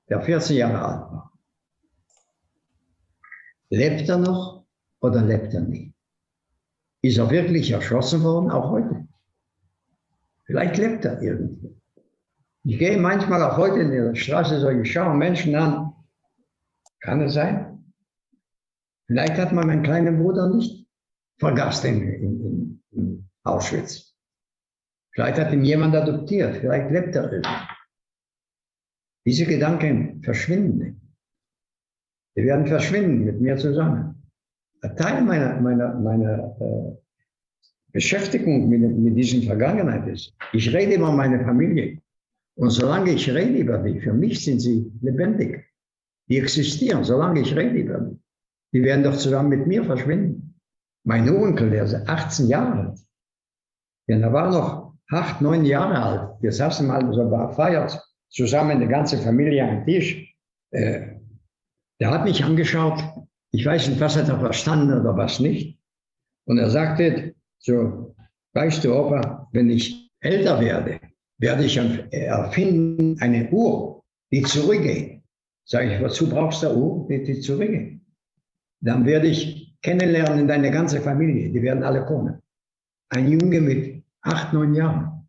der 0.09 0.21
14 0.21 0.57
Jahre 0.57 0.85
alt 0.85 1.13
war, 1.13 1.33
lebt 3.71 4.09
er 4.09 4.19
noch 4.19 4.67
oder 5.01 5.23
lebt 5.23 5.55
er 5.55 5.61
nicht? 5.61 5.92
Ist 7.03 7.19
er 7.19 7.31
wirklich 7.31 7.71
erschossen 7.73 8.23
worden, 8.23 8.51
auch 8.51 8.71
heute? 8.71 9.09
Vielleicht 10.45 10.77
lebt 10.77 11.05
er 11.05 11.21
irgendwie. 11.21 11.77
Ich 12.65 12.79
gehe 12.79 12.97
manchmal 12.97 13.43
auch 13.43 13.57
heute 13.57 13.81
in 13.81 13.91
der 13.91 14.15
Straße 14.15 14.61
so, 14.61 14.69
ich 14.71 14.93
schaue 14.93 15.15
Menschen 15.15 15.55
an. 15.57 15.93
Kann 17.01 17.21
es 17.23 17.35
sein? 17.35 17.93
Vielleicht 19.07 19.37
hat 19.37 19.53
man 19.53 19.67
meinen 19.67 19.83
kleinen 19.83 20.23
Bruder 20.23 20.49
nicht 20.49 20.87
vergast 21.39 21.85
in, 21.85 22.03
in, 22.03 22.83
in 22.93 23.29
Auschwitz. 23.43 24.15
Vielleicht 25.13 25.39
hat 25.39 25.53
ihn 25.53 25.65
jemand 25.65 25.97
adoptiert. 25.97 26.57
Vielleicht 26.59 26.91
lebt 26.93 27.17
er 27.17 27.33
irgendwie. 27.33 27.69
Diese 29.27 29.45
Gedanken 29.45 30.23
verschwinden. 30.23 31.17
Die 32.37 32.45
werden 32.45 32.67
verschwinden 32.67 33.25
mit 33.25 33.41
mir 33.41 33.57
zusammen. 33.57 34.22
Teil 34.89 35.23
meiner, 35.23 35.61
meiner, 35.61 35.95
meiner 35.95 36.57
äh, 36.61 36.97
Beschäftigung 37.93 38.69
mit, 38.69 38.81
mit 38.81 39.17
diesen 39.17 39.43
Vergangenheit 39.43 40.09
ist. 40.09 40.35
Ich 40.53 40.73
rede 40.73 40.95
über 40.95 41.13
meine 41.13 41.45
Familie. 41.45 41.99
Und 42.57 42.71
solange 42.71 43.13
ich 43.13 43.31
rede 43.31 43.59
über 43.59 43.79
die, 43.79 44.01
für 44.01 44.13
mich 44.13 44.45
sind 44.45 44.61
sie 44.61 44.91
lebendig. 45.01 45.65
Die 46.29 46.39
existieren, 46.39 47.05
solange 47.05 47.41
ich 47.41 47.55
rede 47.55 47.77
über 47.77 47.99
die. 47.99 48.19
Die 48.75 48.83
werden 48.83 49.05
doch 49.05 49.17
zusammen 49.17 49.51
mit 49.51 49.67
mir 49.67 49.85
verschwinden. 49.85 50.59
Mein 51.05 51.29
Onkel, 51.29 51.71
der 51.71 51.85
ist 51.85 51.95
18 51.95 52.49
Jahre 52.49 52.89
alt. 52.89 52.99
Ja, 54.09 54.19
er 54.19 54.33
war 54.33 54.51
noch 54.51 54.95
acht, 55.11 55.41
neun 55.41 55.65
Jahre 55.65 56.03
alt. 56.03 56.43
Wir 56.43 56.53
saßen 56.53 56.87
mal 56.87 57.13
so 57.13 57.29
bei 57.29 57.49
Feiert 57.53 58.01
zusammen, 58.31 58.81
die 58.81 58.89
ganze 58.89 59.19
Familie 59.19 59.69
am 59.69 59.85
Tisch. 59.85 60.35
Äh, 60.71 61.19
der 62.01 62.11
hat 62.11 62.25
mich 62.25 62.43
angeschaut. 62.43 63.03
Ich 63.55 63.67
weiß 63.67 63.89
nicht, 63.89 64.01
was 64.01 64.17
hat 64.17 64.29
er 64.29 64.39
verstanden 64.39 64.99
oder 64.99 65.17
was 65.17 65.39
nicht. 65.39 65.79
Und 66.47 66.59
er 66.59 66.71
sagte, 66.71 67.35
so, 67.59 68.15
weißt 68.55 68.85
du, 68.85 68.95
Opa, 68.95 69.49
wenn 69.53 69.71
ich 69.71 70.11
älter 70.21 70.61
werde, 70.61 71.01
werde 71.39 71.65
ich 71.65 71.77
erfinden 71.77 73.21
eine 73.21 73.51
Uhr, 73.51 74.03
die 74.31 74.43
zurückgeht. 74.43 75.23
Sage 75.65 75.95
ich, 75.95 76.03
wozu 76.03 76.29
brauchst 76.29 76.63
du 76.63 76.69
eine 76.69 76.77
Uhr, 76.79 77.07
die, 77.09 77.23
die 77.23 77.41
zurückgeht? 77.41 78.01
Dann 78.81 79.05
werde 79.05 79.29
ich 79.29 79.77
kennenlernen 79.83 80.49
deine 80.49 80.71
ganze 80.71 81.01
Familie, 81.01 81.51
die 81.51 81.63
werden 81.63 81.83
alle 81.83 82.05
kommen. 82.05 82.41
Ein 83.11 83.31
Junge 83.31 83.61
mit 83.61 84.03
acht, 84.23 84.53
neun 84.53 84.75
Jahren. 84.75 85.29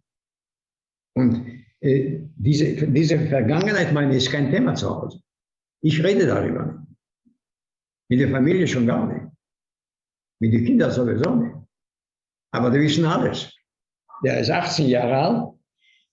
Und 1.16 1.46
äh, 1.82 2.22
diese, 2.36 2.88
diese 2.88 3.20
Vergangenheit, 3.28 3.94
meine 3.94 4.12
ich, 4.12 4.18
ist 4.18 4.32
kein 4.32 4.50
Thema 4.50 4.74
zu 4.76 4.90
Hause. 4.90 5.22
Ich 5.82 6.04
rede 6.04 6.26
darüber 6.26 6.66
nicht. 6.66 6.83
Mit 8.10 8.20
der 8.20 8.30
Familie 8.30 8.68
schon 8.68 8.88
gar 8.88 9.08
nicht. 9.08 9.26
Mit 10.39 10.54
den 10.54 10.66
Kindern 10.66 10.92
sowieso 10.92 11.36
nicht. 11.36 11.56
Aber 12.52 12.70
die 12.70 12.80
wissen 12.80 13.06
alles. 13.06 13.52
Der 14.24 14.39
ist 14.39 14.52
18 14.52 14.88
Jahre 14.88 15.18
alt. 15.18 15.60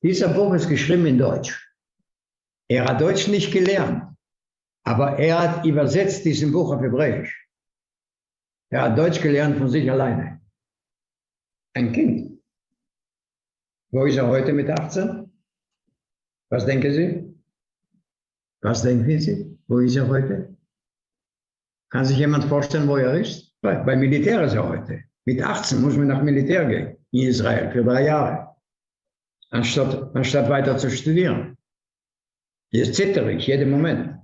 Dieser 0.03 0.29
Buch 0.29 0.55
ist 0.55 0.69
geschrieben 0.69 1.07
in 1.07 1.19
Deutsch. 1.19 1.71
Er 2.69 2.85
hat 2.85 3.01
Deutsch 3.01 3.29
nicht 3.29 3.53
gelernt, 3.53 4.17
aber 4.85 5.19
er 5.19 5.39
hat 5.41 5.67
übersetzt 5.67 6.25
diesen 6.25 6.53
Buch 6.53 6.73
auf 6.73 6.81
Hebräisch. 6.81 7.49
Er 8.71 8.83
hat 8.83 8.99
Deutsch 8.99 9.21
gelernt 9.21 9.59
von 9.59 9.69
sich 9.69 9.91
alleine. 9.91 10.41
Ein 11.75 11.93
Kind. 11.93 12.41
Wo 13.91 14.05
ist 14.05 14.17
er 14.17 14.29
heute 14.29 14.53
mit 14.53 14.71
18? 14.71 15.31
Was 16.49 16.65
denken 16.65 16.93
Sie? 16.93 17.35
Was 18.63 18.83
denken 18.83 19.21
Sie? 19.21 19.59
Wo 19.67 19.79
ist 19.81 19.97
er 19.97 20.07
heute? 20.07 20.50
Kann 21.91 22.05
sich 22.05 22.19
jemand 22.19 22.45
vorstellen, 22.45 22.89
wo 22.89 22.97
er 22.97 23.21
ist? 23.21 23.53
Bei, 23.61 23.75
bei 23.75 23.97
Militär 23.97 24.43
ist 24.45 24.55
er 24.55 24.69
heute. 24.69 25.03
Mit 25.25 25.43
18 25.43 25.81
muss 25.81 25.97
man 25.97 26.07
nach 26.07 26.23
Militär 26.23 26.65
gehen 26.67 26.97
in 27.11 27.29
Israel 27.29 27.71
für 27.73 27.85
drei 27.85 28.05
Jahre, 28.05 28.57
anstatt, 29.51 30.15
anstatt 30.15 30.49
weiter 30.49 30.79
zu 30.79 30.91
studieren. 30.91 31.57
Jetzt 32.71 32.95
zittere 32.95 33.33
ich 33.33 33.47
jeden 33.47 33.71
Moment. 33.71 34.17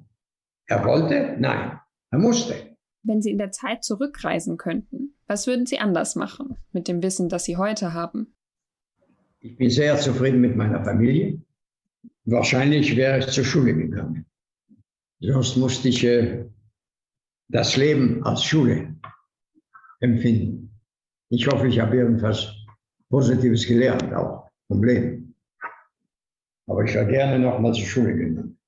Er 0.67 0.85
wollte? 0.85 1.37
Nein, 1.39 1.79
er 2.11 2.19
musste. 2.19 2.77
Wenn 3.03 3.21
Sie 3.23 3.31
in 3.31 3.39
der 3.39 3.51
Zeit 3.51 3.85
zurückreisen 3.85 4.57
könnten, 4.57 5.15
was 5.27 5.47
würden 5.47 5.67
Sie 5.67 5.79
anders 5.79 6.15
machen 6.15 6.57
mit 6.73 6.89
dem 6.89 7.03
Wissen, 7.03 7.29
das 7.29 7.45
Sie 7.45 7.57
heute 7.57 7.93
haben? 7.93 8.35
Ich 9.41 9.57
bin 9.57 9.71
sehr 9.71 9.97
zufrieden 9.97 10.41
mit 10.41 10.57
meiner 10.57 10.85
Familie. 10.85 11.41
Wahrscheinlich 12.25 12.97
wäre 12.97 13.19
ich 13.19 13.27
zur 13.29 13.45
Schule 13.45 13.75
gegangen. 13.75 14.27
Sonst 15.21 15.57
musste 15.57 15.89
ich 15.89 16.05
äh, 16.05 16.47
das 17.49 17.77
Leben 17.77 18.25
als 18.25 18.45
Schule 18.45 18.97
empfinden. 20.01 20.81
Ich 21.31 21.47
hoffe, 21.47 21.69
ich 21.69 21.81
habe 21.81 21.97
irgendwas 21.97 22.53
Positives 23.09 23.67
gelernt, 23.67 24.13
auch 24.15 24.49
vom 24.69 24.83
Leben. 24.83 25.35
Aber 26.67 26.85
ich 26.85 26.95
wäre 26.95 27.07
gerne 27.07 27.39
noch 27.39 27.59
mal 27.59 27.73
zur 27.73 27.87
Schule 27.87 28.15
gegangen. 28.17 28.59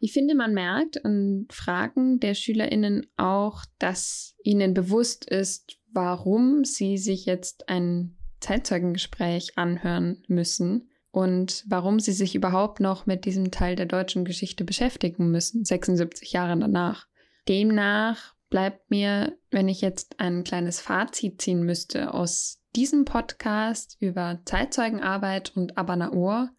Ich 0.00 0.12
finde, 0.12 0.36
man 0.36 0.54
merkt 0.54 1.04
an 1.04 1.46
Fragen 1.50 2.20
der 2.20 2.34
SchülerInnen 2.34 3.06
auch, 3.16 3.64
dass 3.80 4.36
ihnen 4.44 4.72
bewusst 4.72 5.28
ist, 5.28 5.80
warum 5.92 6.64
sie 6.64 6.98
sich 6.98 7.26
jetzt 7.26 7.68
ein 7.68 8.16
Zeitzeugengespräch 8.38 9.58
anhören 9.58 10.22
müssen 10.28 10.88
und 11.18 11.64
warum 11.66 11.98
sie 11.98 12.12
sich 12.12 12.36
überhaupt 12.36 12.78
noch 12.78 13.06
mit 13.06 13.24
diesem 13.24 13.50
Teil 13.50 13.74
der 13.74 13.86
deutschen 13.86 14.24
Geschichte 14.24 14.62
beschäftigen 14.62 15.32
müssen, 15.32 15.64
76 15.64 16.32
Jahre 16.32 16.56
danach. 16.56 17.08
Demnach 17.48 18.34
bleibt 18.50 18.88
mir, 18.88 19.36
wenn 19.50 19.66
ich 19.66 19.80
jetzt 19.80 20.20
ein 20.20 20.44
kleines 20.44 20.80
Fazit 20.80 21.42
ziehen 21.42 21.64
müsste 21.64 22.14
aus 22.14 22.60
diesem 22.76 23.04
Podcast 23.04 23.96
über 23.98 24.38
Zeitzeugenarbeit 24.44 25.56
und 25.56 25.76
Abanaor 25.76 26.50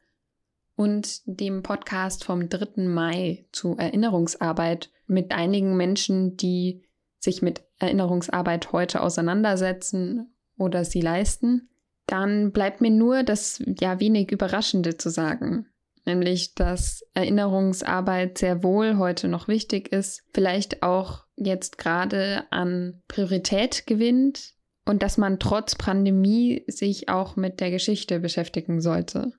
und 0.75 1.21
dem 1.25 1.63
Podcast 1.63 2.25
vom 2.25 2.49
3. 2.49 2.83
Mai 2.83 3.45
zu 3.53 3.77
Erinnerungsarbeit 3.77 4.91
mit 5.07 5.31
einigen 5.31 5.77
Menschen, 5.77 6.35
die 6.35 6.83
sich 7.17 7.41
mit 7.41 7.63
Erinnerungsarbeit 7.77 8.73
heute 8.73 9.03
auseinandersetzen 9.03 10.33
oder 10.57 10.83
sie 10.83 10.99
leisten, 10.99 11.69
dann 12.09 12.51
bleibt 12.51 12.81
mir 12.81 12.89
nur 12.89 13.23
das 13.23 13.61
ja 13.79 13.99
wenig 13.99 14.31
Überraschende 14.31 14.97
zu 14.97 15.09
sagen. 15.09 15.67
Nämlich, 16.05 16.55
dass 16.55 17.05
Erinnerungsarbeit 17.13 18.39
sehr 18.39 18.63
wohl 18.63 18.97
heute 18.97 19.27
noch 19.27 19.47
wichtig 19.47 19.91
ist, 19.91 20.23
vielleicht 20.33 20.81
auch 20.81 21.25
jetzt 21.35 21.77
gerade 21.77 22.45
an 22.49 23.03
Priorität 23.07 23.85
gewinnt 23.85 24.53
und 24.85 25.03
dass 25.03 25.17
man 25.17 25.37
trotz 25.37 25.75
Pandemie 25.75 26.63
sich 26.67 27.09
auch 27.09 27.35
mit 27.35 27.59
der 27.59 27.69
Geschichte 27.69 28.19
beschäftigen 28.19 28.81
sollte. 28.81 29.33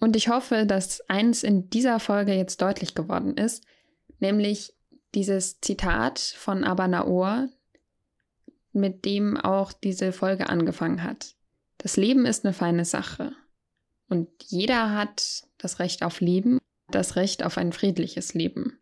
Und 0.00 0.16
ich 0.16 0.28
hoffe, 0.28 0.66
dass 0.66 1.00
eins 1.08 1.44
in 1.44 1.70
dieser 1.70 2.00
Folge 2.00 2.32
jetzt 2.32 2.60
deutlich 2.60 2.96
geworden 2.96 3.36
ist, 3.36 3.64
nämlich 4.18 4.74
dieses 5.14 5.60
Zitat 5.60 6.18
von 6.18 6.64
Abanaor, 6.64 7.48
mit 8.72 9.04
dem 9.04 9.36
auch 9.36 9.72
diese 9.72 10.12
Folge 10.12 10.48
angefangen 10.48 11.02
hat. 11.02 11.34
Das 11.78 11.96
Leben 11.96 12.26
ist 12.26 12.44
eine 12.44 12.52
feine 12.52 12.84
Sache. 12.84 13.32
Und 14.08 14.28
jeder 14.46 14.94
hat 14.94 15.44
das 15.58 15.78
Recht 15.78 16.02
auf 16.02 16.20
Leben, 16.20 16.58
das 16.90 17.16
Recht 17.16 17.44
auf 17.44 17.58
ein 17.58 17.72
friedliches 17.72 18.34
Leben. 18.34 18.78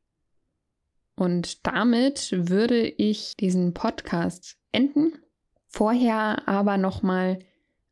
Und 1.17 1.67
damit 1.67 2.31
würde 2.33 2.87
ich 2.87 3.37
diesen 3.37 3.75
Podcast 3.75 4.59
enden. 4.73 5.13
Vorher 5.67 6.47
aber 6.47 6.77
nochmal 6.77 7.39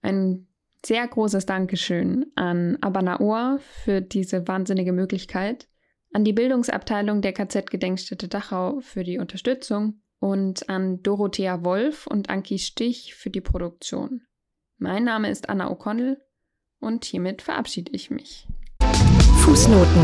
ein 0.02 0.46
sehr 0.84 1.06
großes 1.08 1.46
Dankeschön 1.46 2.26
an 2.34 2.76
Abanaor 2.82 3.58
für 3.58 4.02
diese 4.02 4.46
wahnsinnige 4.46 4.92
Möglichkeit, 4.92 5.68
an 6.12 6.24
die 6.24 6.34
Bildungsabteilung 6.34 7.22
der 7.22 7.32
KZ-Gedenkstätte 7.32 8.28
Dachau 8.28 8.80
für 8.80 9.02
die 9.02 9.18
Unterstützung 9.18 10.02
und 10.24 10.70
an 10.70 11.02
Dorothea 11.02 11.64
Wolf 11.64 12.06
und 12.06 12.30
Anki 12.30 12.58
Stich 12.58 13.14
für 13.14 13.28
die 13.28 13.42
Produktion. 13.42 14.22
Mein 14.78 15.04
Name 15.04 15.28
ist 15.28 15.50
Anna 15.50 15.70
O'Connell 15.70 16.16
und 16.80 17.04
hiermit 17.04 17.42
verabschiede 17.42 17.92
ich 17.92 18.10
mich. 18.10 18.48
Fußnoten. 19.44 20.02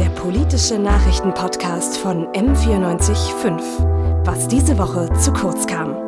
Der 0.00 0.08
politische 0.16 0.80
Nachrichtenpodcast 0.80 1.96
von 1.98 2.26
M945. 2.32 4.26
Was 4.26 4.48
diese 4.48 4.76
Woche 4.78 5.12
zu 5.20 5.32
kurz 5.32 5.64
kam. 5.64 5.99